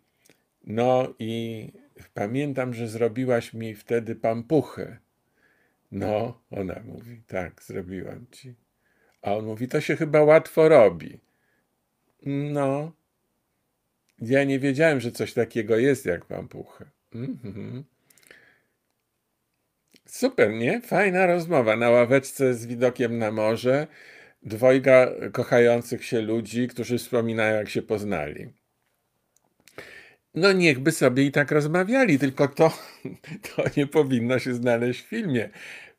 no 0.64 1.14
i 1.20 1.72
pamiętam, 2.14 2.74
że 2.74 2.88
zrobiłaś 2.88 3.54
mi 3.54 3.76
wtedy 3.76 4.16
pampuchę. 4.16 4.98
No, 5.92 6.42
ona 6.52 6.82
mówi, 6.86 7.22
tak, 7.28 7.64
zrobiłam 7.64 8.26
ci. 8.32 8.56
A 9.22 9.36
on 9.36 9.46
mówi, 9.46 9.68
to 9.68 9.82
się 9.82 9.96
chyba 9.96 10.24
łatwo 10.24 10.70
robi. 10.70 11.20
No, 12.26 12.92
ja 14.22 14.44
nie 14.44 14.60
wiedziałem, 14.60 15.02
że 15.02 15.12
coś 15.12 15.34
takiego 15.34 15.78
jest 15.78 16.06
jak 16.06 16.26
pampuchę. 16.26 16.86
Mm 17.16 17.38
-hmm. 17.44 17.84
Super, 20.16 20.54
nie? 20.54 20.82
Fajna 20.82 21.26
rozmowa 21.26 21.76
na 21.76 21.90
ławeczce 21.90 22.54
z 22.54 22.66
widokiem 22.66 23.18
na 23.18 23.32
morze. 23.32 23.88
Dwojga 24.44 25.08
kochających 25.32 26.06
się 26.06 26.22
ludzi, 26.22 26.68
którzy 26.68 26.98
wspominają, 26.98 27.56
jak 27.56 27.70
się 27.70 27.82
poznali. 27.82 28.50
No 30.36 30.52
niechby 30.52 30.92
sobie 30.92 31.24
i 31.24 31.32
tak 31.32 31.52
rozmawiali, 31.52 32.20
tylko 32.20 32.48
to, 32.48 32.78
to 33.56 33.64
nie 33.78 33.88
powinno 33.88 34.40
się 34.40 34.54
znaleźć 34.54 35.02
w 35.02 35.08
filmie. 35.08 35.50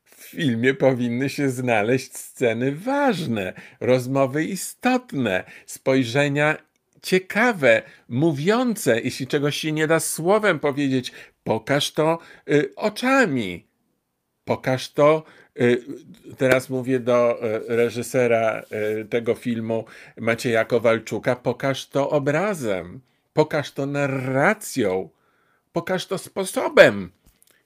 W 0.05 0.15
filmie 0.15 0.75
powinny 0.75 1.29
się 1.29 1.51
znaleźć 1.51 2.17
sceny 2.17 2.73
ważne, 2.73 3.53
rozmowy 3.81 4.45
istotne, 4.45 5.45
spojrzenia 5.67 6.57
ciekawe, 7.03 7.83
mówiące. 8.09 9.01
Jeśli 9.01 9.27
czegoś 9.27 9.57
się 9.57 9.73
nie 9.73 9.87
da 9.87 10.01
słowem 10.01 10.59
powiedzieć, 10.59 11.13
pokaż 11.45 11.93
to 11.93 12.19
y, 12.51 12.75
oczami. 12.77 13.66
Pokaż 14.47 14.93
to. 14.93 15.25
Y, 15.61 15.85
teraz 16.39 16.71
mówię 16.71 17.01
do 17.01 17.45
y, 17.45 17.77
reżysera 17.77 18.63
y, 19.01 19.05
tego 19.05 19.35
filmu 19.35 19.85
Macieja 20.17 20.65
Kowalczuka, 20.65 21.37
pokaż 21.37 21.89
to 21.89 22.11
obrazem. 22.11 23.01
Pokaż 23.33 23.73
to 23.73 23.87
narracją, 23.87 25.11
pokaż 25.73 26.07
to 26.07 26.19
sposobem. 26.19 27.13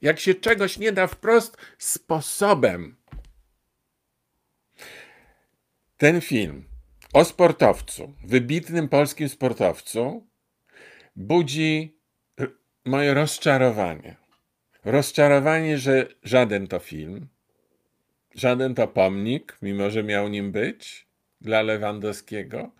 Jak 0.03 0.21
się 0.21 0.35
czegoś 0.35 0.79
nie 0.79 0.93
da 0.93 1.07
wprost, 1.07 1.57
sposobem. 1.79 2.97
Ten 5.97 6.21
film 6.21 6.65
o 7.13 7.25
sportowcu, 7.25 8.15
wybitnym 8.25 8.89
polskim 8.89 9.29
sportowcu, 9.29 10.27
budzi 11.17 11.99
moje 12.85 13.15
rozczarowanie. 13.15 14.20
Rozczarowanie, 14.85 15.79
że 15.79 16.07
żaden 16.23 16.67
to 16.67 16.79
film, 16.79 17.27
żaden 18.35 18.75
to 18.75 18.89
pomnik, 18.89 19.57
mimo 19.63 19.91
że 19.91 20.03
miał 20.03 20.29
nim 20.29 20.53
być 20.53 21.07
dla 21.41 21.63
Lewandowskiego, 21.63 22.71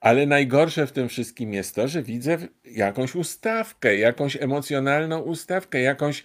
ale 0.00 0.26
najgorsze 0.26 0.86
w 0.86 0.92
tym 0.92 1.08
wszystkim 1.08 1.54
jest 1.54 1.74
to, 1.74 1.88
że 1.88 2.02
widzę 2.02 2.38
jakąś 2.64 3.14
ustawkę, 3.14 3.96
jakąś 3.96 4.36
emocjonalną 4.36 5.20
ustawkę, 5.20 5.80
jakąś 5.80 6.24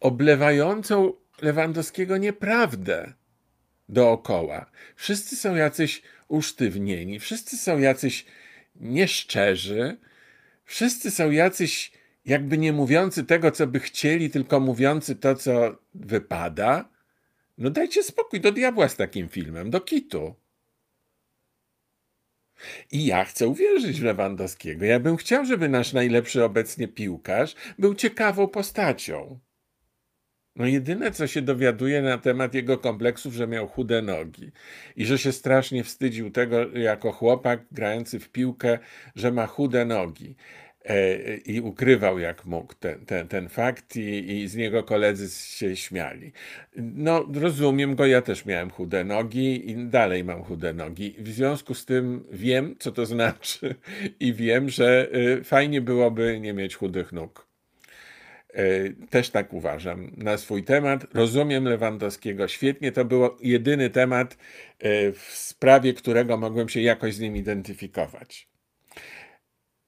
oblewającą 0.00 1.12
Lewandowskiego 1.42 2.16
nieprawdę 2.16 3.12
dookoła. 3.88 4.70
Wszyscy 4.96 5.36
są 5.36 5.54
jacyś 5.54 6.02
usztywnieni, 6.28 7.20
wszyscy 7.20 7.56
są 7.56 7.78
jacyś 7.78 8.24
nieszczerzy, 8.76 9.96
wszyscy 10.64 11.10
są 11.10 11.30
jacyś 11.30 11.92
jakby 12.24 12.58
nie 12.58 12.72
mówiący 12.72 13.24
tego, 13.24 13.50
co 13.50 13.66
by 13.66 13.80
chcieli, 13.80 14.30
tylko 14.30 14.60
mówiący 14.60 15.16
to, 15.16 15.34
co 15.34 15.78
wypada. 15.94 16.88
No 17.58 17.70
dajcie 17.70 18.02
spokój 18.02 18.40
do 18.40 18.52
diabła 18.52 18.88
z 18.88 18.96
takim 18.96 19.28
filmem, 19.28 19.70
do 19.70 19.80
kitu. 19.80 20.34
I 22.92 23.06
ja 23.06 23.24
chcę 23.24 23.48
uwierzyć 23.48 24.00
w 24.00 24.04
Lewandowskiego. 24.04 24.84
Ja 24.84 25.00
bym 25.00 25.16
chciał, 25.16 25.44
żeby 25.44 25.68
nasz 25.68 25.92
najlepszy 25.92 26.44
obecnie 26.44 26.88
piłkarz 26.88 27.54
był 27.78 27.94
ciekawą 27.94 28.48
postacią. 28.48 29.38
No 30.56 30.66
jedyne, 30.66 31.10
co 31.10 31.26
się 31.26 31.42
dowiaduje 31.42 32.02
na 32.02 32.18
temat 32.18 32.54
jego 32.54 32.78
kompleksów, 32.78 33.34
że 33.34 33.46
miał 33.46 33.68
chude 33.68 34.02
nogi 34.02 34.52
i 34.96 35.06
że 35.06 35.18
się 35.18 35.32
strasznie 35.32 35.84
wstydził 35.84 36.30
tego 36.30 36.78
jako 36.78 37.12
chłopak 37.12 37.64
grający 37.72 38.20
w 38.20 38.28
piłkę, 38.28 38.78
że 39.14 39.32
ma 39.32 39.46
chude 39.46 39.84
nogi. 39.84 40.36
E, 40.84 41.36
i 41.36 41.60
ukrywał 41.60 42.18
jak 42.18 42.44
mógł 42.44 42.74
ten, 42.74 43.06
ten, 43.06 43.28
ten 43.28 43.48
fakt 43.48 43.96
i, 43.96 44.32
i, 44.32 44.48
z 44.48 44.56
niego 44.56 44.82
koledzy 44.82 45.28
się 45.56 45.76
śmiali. 45.76 46.32
No 46.76 47.26
rozumiem 47.34 47.94
go, 47.94 48.06
ja 48.06 48.22
też 48.22 48.46
miałem 48.46 48.70
chude 48.70 49.04
nogi 49.04 49.70
i 49.70 49.86
dalej 49.86 50.24
mam 50.24 50.42
chude 50.44 50.72
nogi. 50.72 51.14
W 51.18 51.28
związku 51.28 51.74
z 51.74 51.84
tym 51.84 52.24
wiem, 52.32 52.76
co 52.78 52.92
to 52.92 53.06
znaczy 53.06 53.74
i 54.20 54.34
wiem, 54.34 54.68
że 54.68 55.08
y, 55.14 55.44
fajnie 55.44 55.80
byłoby 55.80 56.40
nie 56.40 56.52
mieć 56.52 56.76
chudych 56.76 57.12
nóg. 57.12 57.46
E, 58.54 58.90
też 59.10 59.30
tak 59.30 59.52
uważam 59.52 60.10
na 60.16 60.36
swój 60.36 60.64
temat. 60.64 61.06
Rozumiem 61.14 61.64
Lewandowskiego 61.64 62.48
świetnie. 62.48 62.92
To 62.92 63.04
był 63.04 63.30
jedyny 63.40 63.90
temat, 63.90 64.36
e, 64.78 65.12
w 65.12 65.22
sprawie 65.22 65.94
którego 65.94 66.36
mogłem 66.36 66.68
się 66.68 66.80
jakoś 66.80 67.14
z 67.14 67.20
nim 67.20 67.36
identyfikować. 67.36 68.51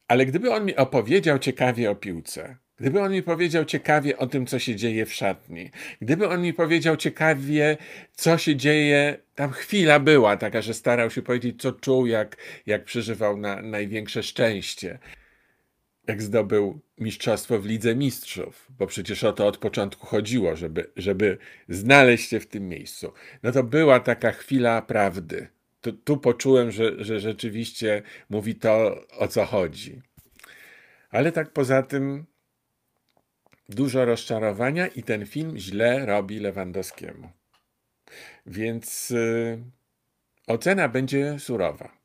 Ale 0.09 0.27
gdyby 0.27 0.53
on 0.53 0.65
mi 0.65 0.77
opowiedział 0.77 1.39
ciekawie 1.39 1.91
o 1.91 1.95
piłce, 1.95 2.57
gdyby 2.77 3.01
on 3.01 3.13
mi 3.13 3.23
powiedział 3.23 3.65
ciekawie 3.65 4.19
o 4.19 4.27
tym, 4.27 4.47
co 4.47 4.59
się 4.59 4.77
dzieje 4.77 5.07
w 5.07 5.13
szatni, 5.13 5.71
gdyby 6.01 6.29
on 6.29 6.43
mi 6.43 6.53
powiedział 6.53 6.97
ciekawie, 6.97 7.77
co 8.13 8.39
się 8.39 8.57
dzieje, 8.57 9.19
tam 9.35 9.51
chwila 9.53 10.01
była 10.01 10.37
taka, 10.37 10.63
że 10.63 10.75
starał 10.75 11.11
się 11.11 11.23
powiedzieć, 11.23 11.63
co 11.63 11.73
czuł, 11.73 12.07
jak, 12.07 12.37
jak 12.67 12.85
przeżywał 12.85 13.37
na 13.37 13.63
największe 13.63 14.23
szczęście 14.23 14.99
jak 16.09 16.23
zdobył 16.23 16.81
mistrzostwo 16.99 17.59
w 17.59 17.67
Lidze 17.67 17.95
Mistrzów, 17.95 18.69
bo 18.79 18.87
przecież 18.87 19.25
o 19.25 19.33
to 19.33 19.47
od 19.47 19.59
początku 19.59 20.07
chodziło, 20.07 20.57
żeby, 20.57 20.91
żeby 20.97 21.39
znaleźć 21.69 22.31
się 22.31 22.41
w 22.41 22.47
tym 22.47 22.69
miejscu. 22.69 23.13
No 23.43 23.53
to 23.53 23.63
była 23.63 24.01
taka 24.01 24.33
chwila 24.33 24.83
prawdy. 24.83 25.49
Tu, 25.85 25.93
tu 25.93 26.17
poczułem, 26.17 26.71
że, 26.71 27.05
że 27.05 27.21
rzeczywiście 27.21 28.03
mówi 28.31 28.55
to, 28.55 29.05
o 29.19 29.29
co 29.29 29.45
chodzi. 29.45 30.03
Ale 31.11 31.33
tak 31.33 31.53
poza 31.53 31.83
tym 31.83 32.25
dużo 33.69 34.05
rozczarowania 34.05 34.87
i 34.87 35.03
ten 35.03 35.27
film 35.27 35.59
źle 35.59 36.07
robi 36.07 36.39
Lewandowskiemu. 36.39 37.29
Więc 38.47 39.11
yy, 39.11 39.59
ocena 40.47 40.89
będzie 40.89 41.39
surowa 41.39 42.05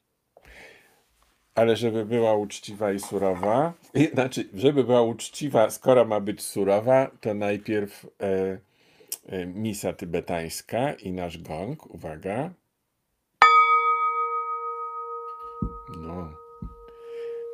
ale 1.55 1.75
żeby 1.75 2.05
była 2.05 2.35
uczciwa 2.35 2.91
i 2.91 2.99
surowa, 2.99 3.73
znaczy, 4.13 4.49
żeby 4.53 4.83
była 4.83 5.01
uczciwa, 5.01 5.69
skoro 5.69 6.05
ma 6.05 6.19
być 6.19 6.41
surowa, 6.41 7.11
to 7.21 7.33
najpierw 7.33 8.05
e, 8.21 8.59
e, 9.27 9.45
misa 9.45 9.93
tybetańska 9.93 10.93
i 10.93 11.11
nasz 11.11 11.37
gong. 11.37 11.85
Uwaga. 11.95 12.53
No. 15.97 16.37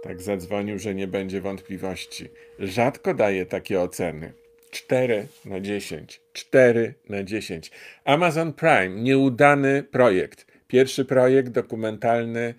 Tak 0.04 0.22
zadzwonił, 0.22 0.80
że 0.80 0.96
nie 0.96 1.08
będzie 1.08 1.42
wątpliwości. 1.42 2.30
Rzadko 2.60 3.14
daje 3.14 3.46
takie 3.46 3.82
oceny. 3.82 4.34
4 4.72 5.28
na 5.46 5.60
10. 5.60 6.22
4 6.34 6.94
na 7.10 7.24
10. 7.24 7.72
Amazon 8.06 8.54
Prime, 8.54 8.90
nieudany 8.90 9.84
projekt. 9.84 10.48
Pierwszy 10.68 11.06
projekt 11.06 11.50
dokumentalny 11.50 12.54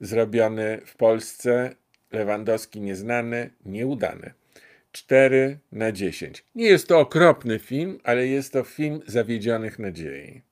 zrobiony 0.00 0.80
w 0.86 0.96
Polsce, 0.96 1.74
Lewandowski 2.12 2.80
nieznany, 2.80 3.50
nieudany. 3.66 4.32
4 4.92 5.58
na 5.72 5.92
10. 5.92 6.44
Nie 6.54 6.66
jest 6.66 6.88
to 6.88 7.00
okropny 7.00 7.58
film, 7.58 7.98
ale 8.04 8.26
jest 8.26 8.52
to 8.52 8.64
film 8.64 9.00
zawiedzionych 9.06 9.78
nadziei. 9.78 10.42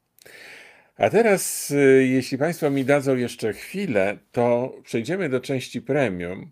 A 1.01 1.11
teraz, 1.11 1.71
y, 1.71 2.07
jeśli 2.11 2.39
Państwo 2.39 2.71
mi 2.71 2.85
dadzą 2.85 3.17
jeszcze 3.17 3.53
chwilę, 3.53 4.19
to 4.33 4.75
przejdziemy 4.85 5.29
do 5.29 5.41
części 5.41 5.83
premium, 5.83 6.51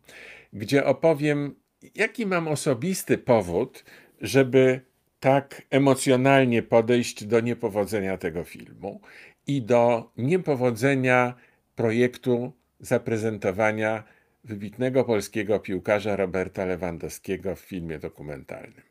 gdzie 0.53 0.85
opowiem, 0.85 1.55
jaki 1.95 2.27
mam 2.27 2.49
osobisty 2.49 3.19
powód, 3.19 3.85
żeby 4.21 4.81
tak 5.21 5.63
emocjonalnie 5.71 6.63
podejść 6.63 7.25
do 7.25 7.41
niepowodzenia 7.41 8.19
tego 8.19 8.45
filmu 8.45 9.01
i 9.47 9.63
do 9.63 10.13
niepowodzenia 10.17 11.35
projektu 11.77 12.53
zaprezentowania 12.81 14.05
wybitnego 14.45 15.05
polskiego 15.05 15.61
piłkarza 15.61 16.17
Roberta 16.17 16.65
Lewandowskiego 16.65 17.57
w 17.57 17.61
filmie 17.61 17.99
dokumentalnym. 17.99 18.83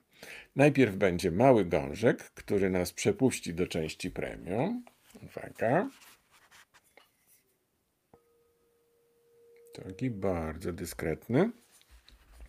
Najpierw 0.56 0.96
będzie 0.96 1.32
mały 1.32 1.66
gążek, 1.66 2.18
który 2.24 2.70
nas 2.70 2.94
przepuści 2.94 3.54
do 3.54 3.68
części 3.68 4.12
premium. 4.12 4.84
Uwaga. 5.28 5.90
Taki 9.74 10.10
bardzo 10.10 10.74
dyskretny. 10.74 11.52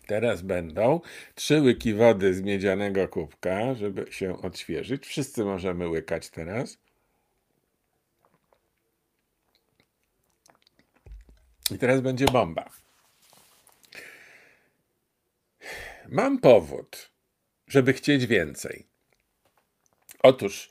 Teraz 0.07 0.41
będą 0.41 1.01
trzy 1.35 1.61
łyki 1.61 1.93
wody 1.93 2.33
z 2.33 2.41
miedzianego 2.41 3.07
kubka, 3.07 3.75
żeby 3.75 4.11
się 4.11 4.41
odświeżyć. 4.41 5.07
Wszyscy 5.07 5.45
możemy 5.45 5.87
łykać 5.89 6.29
teraz. 6.29 6.77
I 11.71 11.77
teraz 11.77 12.01
będzie 12.01 12.25
bomba. 12.25 12.69
Mam 16.07 16.39
powód, 16.39 17.11
żeby 17.67 17.93
chcieć 17.93 18.25
więcej. 18.25 18.87
Otóż 20.23 20.69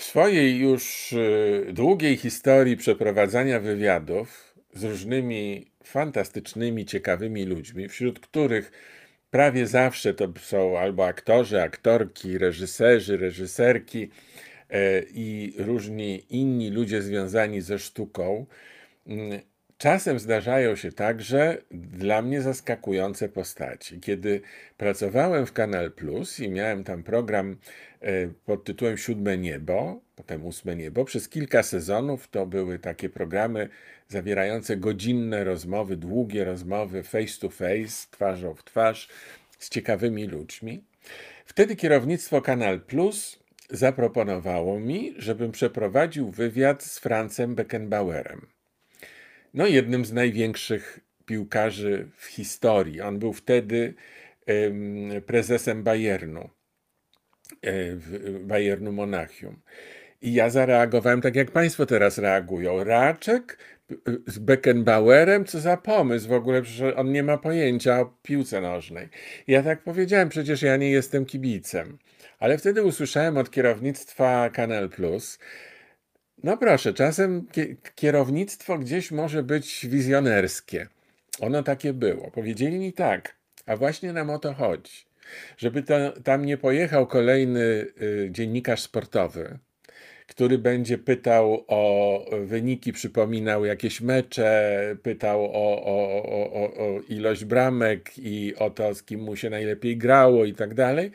w 0.00 0.04
swojej 0.04 0.58
już 0.58 1.12
y, 1.12 1.66
długiej 1.72 2.16
historii 2.16 2.76
przeprowadzania 2.76 3.60
wywiadów 3.60 4.54
z 4.74 4.84
różnymi 4.84 5.70
fantastycznymi, 5.84 6.86
ciekawymi 6.86 7.44
ludźmi, 7.44 7.88
wśród 7.88 8.20
których 8.20 8.72
prawie 9.30 9.66
zawsze 9.66 10.14
to 10.14 10.32
są 10.40 10.78
albo 10.78 11.06
aktorzy, 11.06 11.62
aktorki, 11.62 12.38
reżyserzy, 12.38 13.16
reżyserki 13.16 14.10
e, 14.70 15.02
i 15.14 15.54
różni 15.58 16.22
inni 16.30 16.70
ludzie 16.70 17.02
związani 17.02 17.60
ze 17.60 17.78
sztuką, 17.78 18.46
mm, 19.06 19.40
Czasem 19.80 20.18
zdarzają 20.18 20.76
się 20.76 20.92
także 20.92 21.58
dla 21.70 22.22
mnie 22.22 22.42
zaskakujące 22.42 23.28
postaci. 23.28 24.00
Kiedy 24.00 24.40
pracowałem 24.76 25.46
w 25.46 25.52
Kanal 25.52 25.92
Plus 25.92 26.40
i 26.40 26.48
miałem 26.48 26.84
tam 26.84 27.02
program 27.02 27.56
e, 28.00 28.28
pod 28.46 28.64
tytułem 28.64 28.98
Siódme 28.98 29.38
Niebo, 29.38 30.00
potem 30.16 30.46
Ósme 30.46 30.76
Niebo, 30.76 31.04
przez 31.04 31.28
kilka 31.28 31.62
sezonów 31.62 32.28
to 32.28 32.46
były 32.46 32.78
takie 32.78 33.08
programy 33.08 33.68
zawierające 34.08 34.76
godzinne 34.76 35.44
rozmowy, 35.44 35.96
długie 35.96 36.44
rozmowy 36.44 37.02
face 37.02 37.40
to 37.40 37.50
face, 37.50 38.06
twarzą 38.10 38.54
w 38.54 38.64
twarz 38.64 39.08
z 39.58 39.68
ciekawymi 39.68 40.26
ludźmi. 40.26 40.84
Wtedy 41.44 41.76
kierownictwo 41.76 42.42
Kanal 42.42 42.80
Plus 42.80 43.38
zaproponowało 43.70 44.80
mi, 44.80 45.14
żebym 45.18 45.52
przeprowadził 45.52 46.30
wywiad 46.30 46.82
z 46.82 46.98
Francem 46.98 47.54
Beckenbauerem 47.54 48.59
no, 49.54 49.66
jednym 49.66 50.04
z 50.04 50.12
największych 50.12 51.00
piłkarzy 51.26 52.08
w 52.16 52.24
historii. 52.24 53.00
On 53.00 53.18
był 53.18 53.32
wtedy 53.32 53.94
prezesem 55.26 55.82
Bayernu, 55.82 56.50
e, 57.62 57.72
Bayernu 58.40 58.92
Monachium. 58.92 59.60
I 60.22 60.32
ja 60.32 60.50
zareagowałem 60.50 61.20
tak, 61.20 61.36
jak 61.36 61.50
Państwo 61.50 61.86
teraz 61.86 62.18
reagują. 62.18 62.84
Raczek 62.84 63.58
z 64.26 64.38
Beckenbauerem, 64.38 65.44
co 65.44 65.60
za 65.60 65.76
pomysł 65.76 66.28
w 66.28 66.32
ogóle, 66.32 66.62
przecież 66.62 66.94
on 66.96 67.12
nie 67.12 67.22
ma 67.22 67.38
pojęcia 67.38 68.00
o 68.00 68.14
piłce 68.22 68.60
nożnej. 68.60 69.08
Ja 69.46 69.62
tak 69.62 69.82
powiedziałem, 69.82 70.28
przecież 70.28 70.62
ja 70.62 70.76
nie 70.76 70.90
jestem 70.90 71.26
kibicem. 71.26 71.98
Ale 72.38 72.58
wtedy 72.58 72.82
usłyszałem 72.82 73.36
od 73.36 73.50
kierownictwa 73.50 74.50
Kanal 74.50 74.88
Plus, 74.88 75.38
no 76.42 76.56
proszę, 76.56 76.94
czasem 76.94 77.46
kierownictwo 77.94 78.78
gdzieś 78.78 79.10
może 79.10 79.42
być 79.42 79.86
wizjonerskie. 79.86 80.86
Ono 81.40 81.62
takie 81.62 81.92
było. 81.92 82.30
Powiedzieli 82.30 82.78
mi 82.78 82.92
tak, 82.92 83.34
a 83.66 83.76
właśnie 83.76 84.12
nam 84.12 84.30
o 84.30 84.38
to 84.38 84.54
chodzi. 84.54 84.92
Żeby 85.56 85.82
to, 85.82 85.94
tam 86.24 86.44
nie 86.44 86.58
pojechał 86.58 87.06
kolejny 87.06 87.60
y, 88.02 88.28
dziennikarz 88.30 88.82
sportowy, 88.82 89.58
który 90.26 90.58
będzie 90.58 90.98
pytał 90.98 91.64
o 91.68 92.24
wyniki, 92.44 92.92
przypominał 92.92 93.64
jakieś 93.64 94.00
mecze, 94.00 94.96
pytał 95.02 95.44
o, 95.44 95.84
o, 95.84 96.22
o, 96.24 96.76
o 96.76 97.00
ilość 97.08 97.44
bramek 97.44 98.18
i 98.18 98.54
o 98.56 98.70
to, 98.70 98.94
z 98.94 99.02
kim 99.02 99.20
mu 99.20 99.36
się 99.36 99.50
najlepiej 99.50 99.96
grało 99.96 100.44
i 100.44 100.54
tak 100.54 100.74
dalej. 100.74 101.10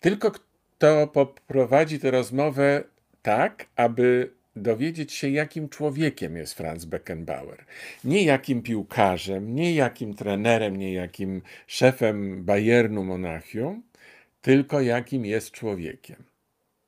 Tylko 0.00 0.30
kto 0.30 1.06
poprowadzi 1.06 1.98
tę 1.98 2.10
rozmowę 2.10 2.84
tak, 3.22 3.66
aby 3.76 4.30
dowiedzieć 4.58 5.12
się, 5.12 5.28
jakim 5.28 5.68
człowiekiem 5.68 6.36
jest 6.36 6.54
Franz 6.54 6.84
Beckenbauer. 6.84 7.64
Nie 8.04 8.24
jakim 8.24 8.62
piłkarzem, 8.62 9.54
nie 9.54 9.74
jakim 9.74 10.14
trenerem, 10.14 10.76
nie 10.76 10.92
jakim 10.92 11.42
szefem 11.66 12.44
Bayernu 12.44 13.04
Monachium, 13.04 13.82
tylko 14.42 14.80
jakim 14.80 15.26
jest 15.26 15.50
człowiekiem. 15.50 16.16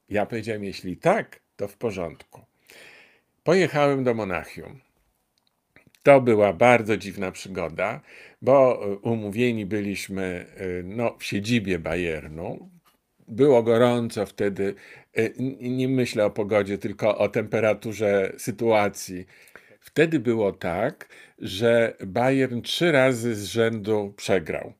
Ja 0.08 0.26
powiedziałem, 0.26 0.64
jeśli 0.64 0.96
tak, 0.96 1.40
to 1.56 1.68
w 1.68 1.76
porządku. 1.76 2.40
Pojechałem 3.44 4.04
do 4.04 4.14
Monachium. 4.14 4.80
To 6.02 6.20
była 6.20 6.52
bardzo 6.52 6.96
dziwna 6.96 7.32
przygoda, 7.32 8.00
bo 8.42 8.80
umówieni 9.02 9.66
byliśmy 9.66 10.46
no, 10.84 11.16
w 11.18 11.24
siedzibie 11.24 11.78
Bayernu, 11.78 12.70
było 13.30 13.62
gorąco 13.62 14.26
wtedy. 14.26 14.74
E, 15.16 15.30
nie 15.68 15.88
myślę 15.88 16.24
o 16.24 16.30
pogodzie, 16.30 16.78
tylko 16.78 17.18
o 17.18 17.28
temperaturze 17.28 18.32
sytuacji. 18.38 19.26
Wtedy 19.80 20.20
było 20.20 20.52
tak, 20.52 21.08
że 21.38 21.96
Bayern 22.06 22.60
trzy 22.60 22.92
razy 22.92 23.34
z 23.34 23.44
rzędu 23.44 24.14
przegrał. 24.16 24.72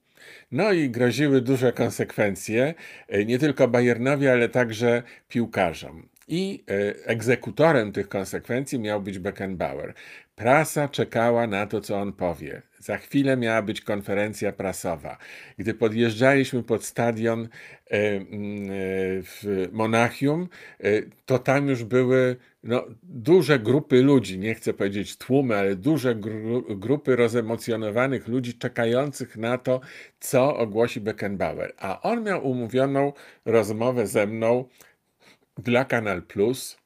No 0.52 0.72
i 0.72 0.90
groziły 0.90 1.40
duże 1.40 1.72
konsekwencje, 1.72 2.74
e, 3.08 3.24
nie 3.24 3.38
tylko 3.38 3.68
Bayernowi, 3.68 4.28
ale 4.28 4.48
także 4.48 5.02
piłkarzom. 5.28 6.08
I 6.32 6.64
e, 6.68 7.06
egzekutorem 7.06 7.92
tych 7.92 8.08
konsekwencji 8.08 8.78
miał 8.78 9.02
być 9.02 9.18
Beckenbauer. 9.18 9.94
Prasa 10.36 10.88
czekała 10.88 11.46
na 11.46 11.66
to, 11.66 11.80
co 11.80 12.00
on 12.00 12.12
powie. 12.12 12.62
Za 12.78 12.96
chwilę 12.96 13.36
miała 13.36 13.62
być 13.62 13.80
konferencja 13.80 14.52
prasowa. 14.52 15.18
Gdy 15.58 15.74
podjeżdżaliśmy 15.74 16.62
pod 16.62 16.84
stadion 16.84 17.42
e, 17.42 17.96
e, 17.96 18.20
w 19.22 19.68
Monachium, 19.72 20.48
to 21.26 21.38
tam 21.38 21.68
już 21.68 21.84
były 21.84 22.36
no, 22.62 22.84
duże 23.02 23.58
grupy 23.58 24.02
ludzi, 24.02 24.38
nie 24.38 24.54
chcę 24.54 24.74
powiedzieć 24.74 25.16
tłumy, 25.16 25.56
ale 25.56 25.76
duże 25.76 26.14
gru 26.14 26.64
grupy 26.76 27.16
rozemocjonowanych 27.16 28.28
ludzi 28.28 28.54
czekających 28.58 29.36
na 29.36 29.58
to, 29.58 29.80
co 30.20 30.56
ogłosi 30.56 31.00
Beckenbauer. 31.00 31.74
A 31.78 32.02
on 32.02 32.24
miał 32.24 32.50
umówioną 32.50 33.12
rozmowę 33.44 34.06
ze 34.06 34.26
mną 34.26 34.64
dla 35.62 35.85
Kanal 35.85 36.23
Plus 36.23 36.79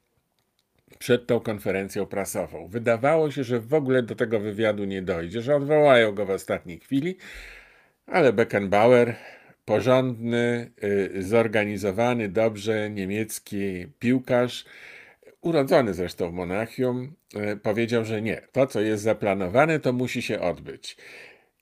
przed 0.99 1.27
tą 1.27 1.41
konferencją 1.41 2.07
prasową. 2.07 2.69
Wydawało 2.69 3.31
się, 3.31 3.45
że 3.45 3.61
w 3.61 3.75
ogóle 3.75 4.03
do 4.03 4.15
tego 4.15 4.41
wywiadu 4.41 4.85
nie 4.85 5.03
dojdzie, 5.03 5.43
że 5.43 5.57
odwołają 5.57 6.13
go 6.13 6.27
w 6.27 6.31
ostatniej 6.31 6.81
chwili, 6.81 7.17
ale 8.07 8.33
Beckenbauer, 8.33 9.15
porządny, 9.65 10.71
y, 10.85 11.23
zorganizowany 11.23 12.29
dobrze 12.29 12.91
niemiecki 12.91 13.87
piłkarz, 13.99 14.65
urodzony 15.41 15.95
zresztą 15.95 16.31
w 16.31 16.33
Monachium, 16.33 17.15
y, 17.53 17.57
powiedział, 17.57 18.05
że 18.05 18.23
nie, 18.23 18.43
to 18.53 18.67
co 18.67 18.81
jest 18.81 19.03
zaplanowane, 19.03 19.81
to 19.81 19.93
musi 19.93 20.23
się 20.23 20.41
odbyć. 20.41 20.97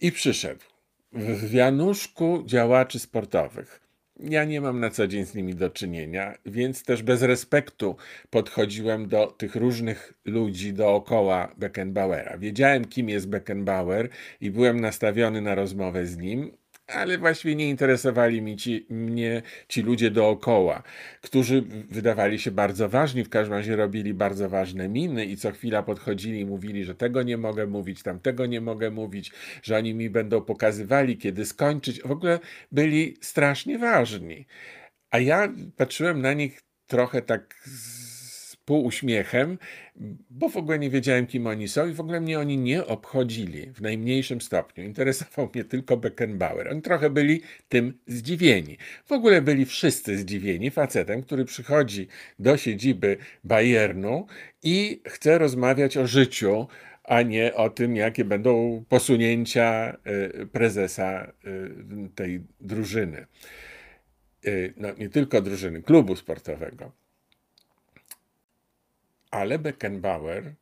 I 0.01 0.13
przyszedł 0.13 0.65
w 1.13 1.51
wianuszku 1.51 2.43
działaczy 2.47 2.99
sportowych 2.99 3.81
ja 4.21 4.45
nie 4.45 4.61
mam 4.61 4.81
na 4.81 4.91
co 4.91 5.09
dzień 5.09 5.27
z 5.27 5.35
nimi 5.35 5.55
do 5.55 5.71
czynienia, 5.71 6.35
więc 6.47 6.85
też 6.85 7.03
bez 7.03 7.23
respektu 7.23 7.97
podchodziłem 8.31 9.09
do 9.09 9.27
tych 9.27 9.57
różnych 9.57 10.13
ludzi 10.25 10.73
dookoła 10.73 11.55
Beckenbauera. 11.57 12.39
Wiedziałem, 12.39 12.85
kim 12.85 13.09
jest 13.09 13.29
Beckenbauer 13.29 14.09
i 14.41 14.51
byłem 14.51 14.81
nastawiony 14.81 15.41
na 15.41 15.55
rozmowę 15.55 16.07
z 16.07 16.17
nim, 16.17 16.62
ale 16.95 17.19
właściwie 17.19 17.57
nie 17.57 17.69
interesowali 17.69 18.43
mi 18.43 18.57
ci, 18.57 18.87
mnie 18.91 19.43
ci 19.69 19.83
ludzie 19.83 20.11
dookoła, 20.11 20.83
którzy 21.21 21.63
wydawali 21.91 22.39
się 22.39 22.51
bardzo 22.51 22.89
ważni, 22.89 23.25
w 23.25 23.29
każdym 23.29 23.57
razie 23.57 23.77
robili 23.77 24.15
bardzo 24.15 24.49
ważne 24.49 24.89
miny 24.89 25.27
i 25.27 25.37
co 25.37 25.53
chwila 25.53 25.83
podchodzili 25.83 26.41
i 26.41 26.47
mówili, 26.47 26.85
że 26.85 26.95
tego 26.95 27.23
nie 27.23 27.37
mogę 27.37 27.67
mówić, 27.67 28.03
tamtego 28.03 28.47
nie 28.47 28.61
mogę 28.61 28.91
mówić, 28.91 29.33
że 29.63 29.77
oni 29.77 29.95
mi 29.95 30.11
będą 30.11 30.41
pokazywali, 30.41 31.19
kiedy 31.19 31.47
skończyć. 31.47 32.03
W 32.03 32.11
ogóle 32.11 32.41
byli 32.73 33.17
strasznie 33.21 33.79
ważni. 33.79 34.47
A 35.11 35.19
ja 35.19 35.53
patrzyłem 35.77 36.21
na 36.21 36.33
nich 36.33 36.63
trochę 36.87 37.23
tak 37.23 37.55
z 37.65 38.12
półuśmiechem, 38.65 39.59
bo 40.31 40.49
w 40.49 40.57
ogóle 40.57 40.79
nie 40.79 40.91
wiedziałem, 40.91 41.27
kim 41.27 41.47
oni 41.47 41.69
są 41.69 41.89
i 41.89 41.93
w 41.93 42.01
ogóle 42.01 42.21
mnie 42.21 42.39
oni 42.39 42.59
nie 42.59 42.87
obchodzili 42.87 43.73
w 43.73 43.81
najmniejszym 43.81 44.41
stopniu. 44.41 44.85
Interesował 44.85 45.51
mnie 45.55 45.65
tylko 45.65 45.97
Beckenbauer. 45.97 46.69
Oni 46.69 46.83
trochę 46.83 47.11
byli 47.11 47.41
tym 47.69 47.99
zdziwieni. 48.07 48.79
W 49.07 49.13
ogóle 49.13 49.43
byli 49.43 49.65
wszyscy 49.65 50.19
zdziwieni 50.19 50.71
facetem, 50.71 51.23
który 51.23 51.45
przychodzi 51.45 52.09
do 52.39 52.57
siedziby 52.57 53.17
Bayernu 53.45 54.27
i 54.63 55.03
chce 55.07 55.39
rozmawiać 55.39 55.97
o 55.97 56.07
życiu, 56.07 56.67
a 57.05 57.23
nie 57.23 57.55
o 57.55 57.71
tym, 57.71 57.97
jakie 57.97 58.25
będą 58.25 58.85
posunięcia 58.89 59.97
y, 60.43 60.47
prezesa 60.47 61.33
y, 61.47 62.09
tej 62.15 62.45
drużyny. 62.61 63.27
Y, 64.47 64.75
no, 64.77 64.89
nie 64.99 65.09
tylko 65.09 65.43
drużyny, 65.43 65.83
klubu 65.83 66.17
sportowego. 66.17 67.02
Ale 69.33 69.59
Beckenbauer 69.59 70.55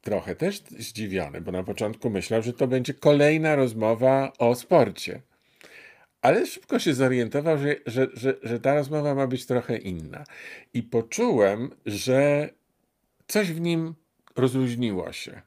trochę 0.00 0.36
też 0.36 0.62
zdziwiony, 0.78 1.40
bo 1.40 1.52
na 1.52 1.62
początku 1.62 2.10
myślał, 2.10 2.42
że 2.42 2.52
to 2.52 2.66
będzie 2.66 2.94
kolejna 2.94 3.56
rozmowa 3.56 4.32
o 4.38 4.54
sporcie. 4.54 5.22
Ale 6.22 6.46
szybko 6.46 6.78
się 6.78 6.94
zorientował, 6.94 7.58
że, 7.58 7.76
że, 7.86 8.06
że, 8.14 8.34
że 8.42 8.60
ta 8.60 8.74
rozmowa 8.74 9.14
ma 9.14 9.26
być 9.26 9.46
trochę 9.46 9.76
inna. 9.76 10.24
I 10.74 10.82
poczułem, 10.82 11.70
że 11.86 12.48
coś 13.26 13.52
w 13.52 13.60
nim 13.60 13.94
rozluźniło 14.36 15.12
się. 15.12 15.42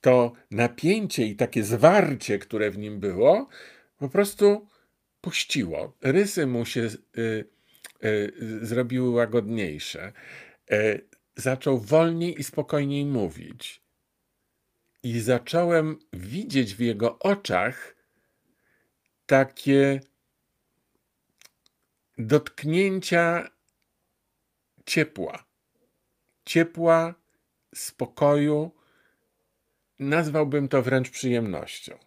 To 0.00 0.32
napięcie 0.50 1.26
i 1.26 1.36
takie 1.36 1.64
zwarcie, 1.64 2.38
które 2.38 2.70
w 2.70 2.78
nim 2.78 3.00
było, 3.00 3.48
po 3.98 4.08
prostu 4.08 4.66
puściło. 5.20 5.96
Rysy 6.02 6.46
mu 6.46 6.64
się 6.64 6.80
y, 7.18 7.44
y, 8.04 8.32
zrobiły 8.62 9.10
łagodniejsze. 9.10 10.12
Y, 10.72 11.10
zaczął 11.36 11.78
wolniej 11.78 12.40
i 12.40 12.44
spokojniej 12.44 13.04
mówić. 13.04 13.82
I 15.02 15.20
zacząłem 15.20 15.98
widzieć 16.12 16.74
w 16.74 16.80
jego 16.80 17.18
oczach 17.18 17.96
takie 19.26 20.00
dotknięcia 22.18 23.50
ciepła. 24.86 25.44
Ciepła, 26.44 27.14
spokoju. 27.74 28.70
Nazwałbym 29.98 30.68
to 30.68 30.82
wręcz 30.82 31.10
przyjemnością. 31.10 31.98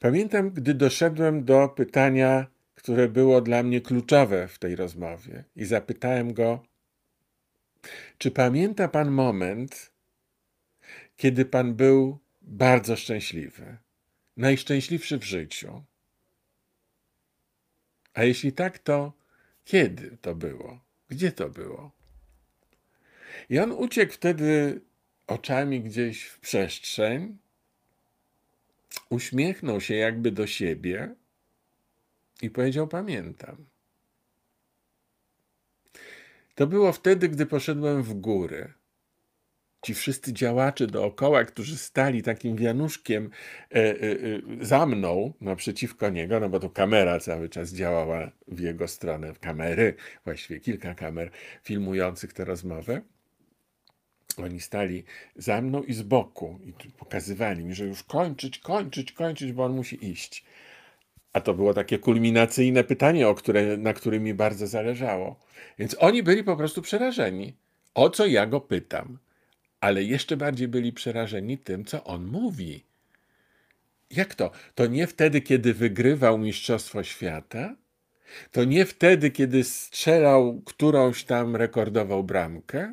Pamiętam, 0.00 0.50
gdy 0.50 0.74
doszedłem 0.74 1.44
do 1.44 1.68
pytania, 1.68 2.46
które 2.74 3.08
było 3.08 3.40
dla 3.40 3.62
mnie 3.62 3.80
kluczowe 3.80 4.48
w 4.48 4.58
tej 4.58 4.76
rozmowie, 4.76 5.44
i 5.56 5.64
zapytałem 5.64 6.34
go, 6.34 6.62
czy 8.18 8.30
pamięta 8.30 8.88
pan 8.88 9.10
moment, 9.10 9.92
kiedy 11.16 11.44
pan 11.44 11.74
był 11.74 12.18
bardzo 12.42 12.96
szczęśliwy? 12.96 13.76
Najszczęśliwszy 14.36 15.18
w 15.18 15.24
życiu? 15.24 15.84
A 18.14 18.24
jeśli 18.24 18.52
tak, 18.52 18.78
to 18.78 19.12
kiedy 19.64 20.16
to 20.20 20.34
było? 20.34 20.80
Gdzie 21.08 21.32
to 21.32 21.48
było? 21.48 21.92
I 23.50 23.58
on 23.58 23.72
uciekł 23.72 24.12
wtedy 24.12 24.80
oczami 25.26 25.80
gdzieś 25.80 26.24
w 26.24 26.40
przestrzeń, 26.40 27.38
uśmiechnął 29.10 29.80
się 29.80 29.94
jakby 29.94 30.32
do 30.32 30.46
siebie 30.46 31.14
i 32.42 32.50
powiedział: 32.50 32.88
Pamiętam. 32.88 33.66
To 36.54 36.66
było 36.66 36.92
wtedy, 36.92 37.28
gdy 37.28 37.46
poszedłem 37.46 38.02
w 38.02 38.14
góry. 38.14 38.72
Ci 39.82 39.94
wszyscy 39.94 40.32
działacze 40.32 40.86
dookoła, 40.86 41.44
którzy 41.44 41.78
stali 41.78 42.22
takim 42.22 42.56
wianuszkiem 42.56 43.30
e, 43.70 43.76
e, 43.76 43.90
e, 43.90 44.16
za 44.60 44.86
mną, 44.86 45.32
naprzeciwko 45.40 46.10
niego, 46.10 46.40
no 46.40 46.48
bo 46.48 46.60
to 46.60 46.70
kamera 46.70 47.20
cały 47.20 47.48
czas 47.48 47.72
działała 47.72 48.30
w 48.48 48.60
jego 48.60 48.88
stronę, 48.88 49.32
kamery, 49.40 49.94
właściwie 50.24 50.60
kilka 50.60 50.94
kamer 50.94 51.30
filmujących 51.62 52.32
tę 52.32 52.44
rozmowę. 52.44 53.02
Oni 54.36 54.60
stali 54.60 55.04
za 55.36 55.62
mną 55.62 55.82
i 55.82 55.92
z 55.92 56.02
boku 56.02 56.58
i 56.64 56.72
pokazywali 56.90 57.64
mi, 57.64 57.74
że 57.74 57.84
już 57.84 58.02
kończyć, 58.02 58.58
kończyć, 58.58 59.12
kończyć, 59.12 59.52
bo 59.52 59.64
on 59.64 59.72
musi 59.72 60.10
iść. 60.10 60.44
A 61.32 61.40
to 61.40 61.54
było 61.54 61.74
takie 61.74 61.98
kulminacyjne 61.98 62.84
pytanie, 62.84 63.28
o 63.28 63.34
które, 63.34 63.76
na 63.76 63.92
którym 63.92 64.22
mi 64.22 64.34
bardzo 64.34 64.66
zależało. 64.66 65.40
Więc 65.78 65.96
oni 65.98 66.22
byli 66.22 66.44
po 66.44 66.56
prostu 66.56 66.82
przerażeni. 66.82 67.54
O 67.94 68.10
co 68.10 68.26
ja 68.26 68.46
go 68.46 68.60
pytam? 68.60 69.18
Ale 69.80 70.02
jeszcze 70.02 70.36
bardziej 70.36 70.68
byli 70.68 70.92
przerażeni 70.92 71.58
tym, 71.58 71.84
co 71.84 72.04
on 72.04 72.26
mówi. 72.26 72.84
Jak 74.10 74.34
to? 74.34 74.50
To 74.74 74.86
nie 74.86 75.06
wtedy, 75.06 75.40
kiedy 75.40 75.74
wygrywał 75.74 76.38
Mistrzostwo 76.38 77.02
Świata? 77.02 77.76
To 78.50 78.64
nie 78.64 78.86
wtedy, 78.86 79.30
kiedy 79.30 79.64
strzelał 79.64 80.62
którąś 80.64 81.24
tam 81.24 81.56
rekordową 81.56 82.22
bramkę? 82.22 82.92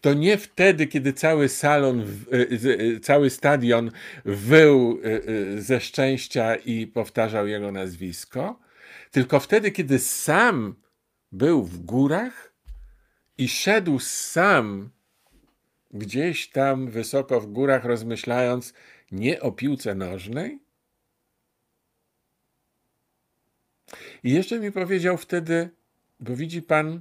To 0.00 0.14
nie 0.14 0.38
wtedy, 0.38 0.86
kiedy 0.86 1.12
cały 1.12 1.48
salon, 1.48 2.00
y, 2.32 2.36
y, 2.36 3.00
cały 3.00 3.30
stadion 3.30 3.90
wył 4.24 5.00
y, 5.04 5.62
ze 5.62 5.80
szczęścia 5.80 6.56
i 6.56 6.86
powtarzał 6.86 7.46
jego 7.46 7.72
nazwisko, 7.72 8.60
tylko 9.10 9.40
wtedy, 9.40 9.70
kiedy 9.70 9.98
sam 9.98 10.74
był 11.32 11.64
w 11.64 11.78
górach 11.78 12.52
i 13.38 13.48
szedł 13.48 13.98
sam 13.98 14.90
gdzieś 15.90 16.50
tam 16.50 16.90
wysoko 16.90 17.40
w 17.40 17.46
górach, 17.46 17.84
rozmyślając 17.84 18.74
nie 19.12 19.40
o 19.40 19.52
piłce 19.52 19.94
nożnej? 19.94 20.58
I 24.24 24.30
jeszcze 24.30 24.60
mi 24.60 24.72
powiedział 24.72 25.16
wtedy, 25.16 25.70
bo 26.20 26.36
widzi 26.36 26.62
pan, 26.62 27.00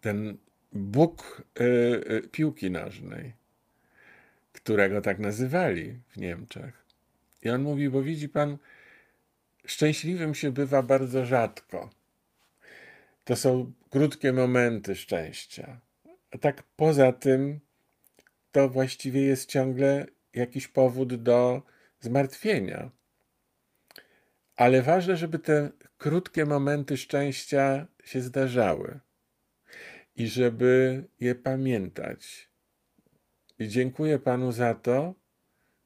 ten 0.00 0.38
Bóg 0.74 1.42
y, 1.60 1.64
y, 1.64 2.28
piłki 2.28 2.70
nożnej, 2.70 3.32
którego 4.52 5.00
tak 5.00 5.18
nazywali 5.18 5.98
w 6.08 6.16
Niemczech. 6.16 6.84
I 7.42 7.50
on 7.50 7.62
mówi, 7.62 7.90
bo 7.90 8.02
widzi 8.02 8.28
pan, 8.28 8.58
szczęśliwym 9.66 10.34
się 10.34 10.52
bywa 10.52 10.82
bardzo 10.82 11.24
rzadko. 11.24 11.90
to 13.24 13.36
są 13.36 13.72
krótkie 13.90 14.32
momenty 14.32 14.96
szczęścia. 14.96 15.80
A 16.30 16.38
tak 16.38 16.62
poza 16.76 17.12
tym, 17.12 17.60
to 18.52 18.68
właściwie 18.68 19.20
jest 19.20 19.50
ciągle 19.50 20.06
jakiś 20.34 20.68
powód 20.68 21.14
do 21.14 21.62
zmartwienia. 22.00 22.90
Ale 24.56 24.82
ważne, 24.82 25.16
żeby 25.16 25.38
te 25.38 25.70
krótkie 25.98 26.46
momenty 26.46 26.96
szczęścia 26.96 27.86
się 28.04 28.20
zdarzały 28.20 29.00
i 30.16 30.28
żeby 30.28 31.04
je 31.20 31.34
pamiętać. 31.34 32.48
I 33.58 33.68
dziękuję 33.68 34.18
Panu 34.18 34.52
za 34.52 34.74
to, 34.74 35.14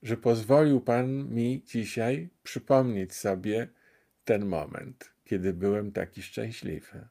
że 0.02 0.16
pozwolił 0.16 0.80
Pan 0.80 1.34
mi 1.34 1.62
dzisiaj 1.66 2.28
przypomnieć 2.42 3.14
sobie 3.14 3.68
ten 4.24 4.46
moment, 4.46 5.12
kiedy 5.24 5.52
byłem 5.52 5.92
taki 5.92 6.22
szczęśliwy. 6.22 7.08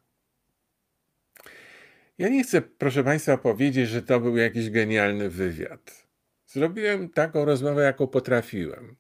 Ja 2.17 2.30
nie 2.30 2.43
chcę, 2.43 2.62
proszę 2.62 3.03
Państwa, 3.03 3.38
powiedzieć, 3.38 3.89
że 3.89 4.01
to 4.01 4.19
był 4.19 4.38
jakiś 4.38 4.69
genialny 4.69 5.30
wywiad. 5.30 6.08
Zrobiłem 6.47 7.10
taką 7.10 7.45
rozmowę, 7.45 7.84
jaką 7.84 8.08
potrafiłem. 8.08 8.95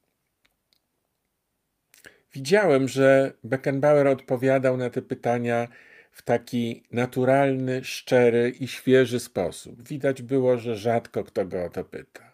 Widziałem, 2.33 2.87
że 2.87 3.33
Beckenbauer 3.43 4.07
odpowiadał 4.07 4.77
na 4.77 4.89
te 4.89 5.01
pytania 5.01 5.67
w 6.17 6.21
taki 6.21 6.83
naturalny, 6.91 7.83
szczery 7.83 8.49
i 8.59 8.67
świeży 8.67 9.19
sposób. 9.19 9.87
Widać 9.87 10.21
było, 10.21 10.57
że 10.57 10.75
rzadko 10.75 11.23
kto 11.23 11.45
go 11.45 11.65
o 11.65 11.69
to 11.69 11.83
pyta. 11.83 12.33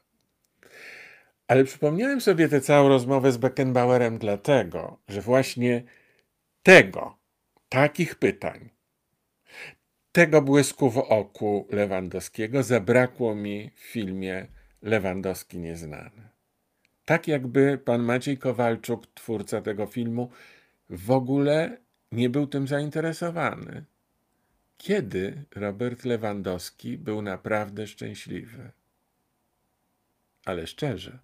Ale 1.47 1.63
przypomniałem 1.63 2.21
sobie 2.21 2.49
tę 2.49 2.61
całą 2.61 2.89
rozmowę 2.89 3.31
z 3.31 3.37
Beckenbauerem 3.37 4.17
dlatego, 4.17 4.99
że 5.07 5.21
właśnie 5.21 5.83
tego, 6.63 7.17
takich 7.69 8.15
pytań, 8.15 8.69
tego 10.11 10.41
błysku 10.41 10.89
w 10.89 10.97
oku 10.97 11.67
Lewandowskiego 11.71 12.63
zabrakło 12.63 13.35
mi 13.35 13.71
w 13.75 13.79
filmie 13.79 14.47
Lewandowski 14.81 15.59
Nieznany. 15.59 16.29
Tak 17.05 17.27
jakby 17.27 17.77
pan 17.77 18.03
Maciej 18.03 18.37
Kowalczuk, 18.37 19.07
twórca 19.13 19.61
tego 19.61 19.85
filmu, 19.85 20.29
w 20.89 21.11
ogóle 21.11 21.82
nie 22.13 22.29
był 22.29 22.47
tym 22.47 22.67
zainteresowany. 22.67 23.83
Kiedy 24.77 25.43
Robert 25.55 26.05
Lewandowski 26.05 26.97
był 26.97 27.21
naprawdę 27.21 27.87
szczęśliwy? 27.87 28.71
Ale 30.45 30.67
szczerze. 30.67 31.19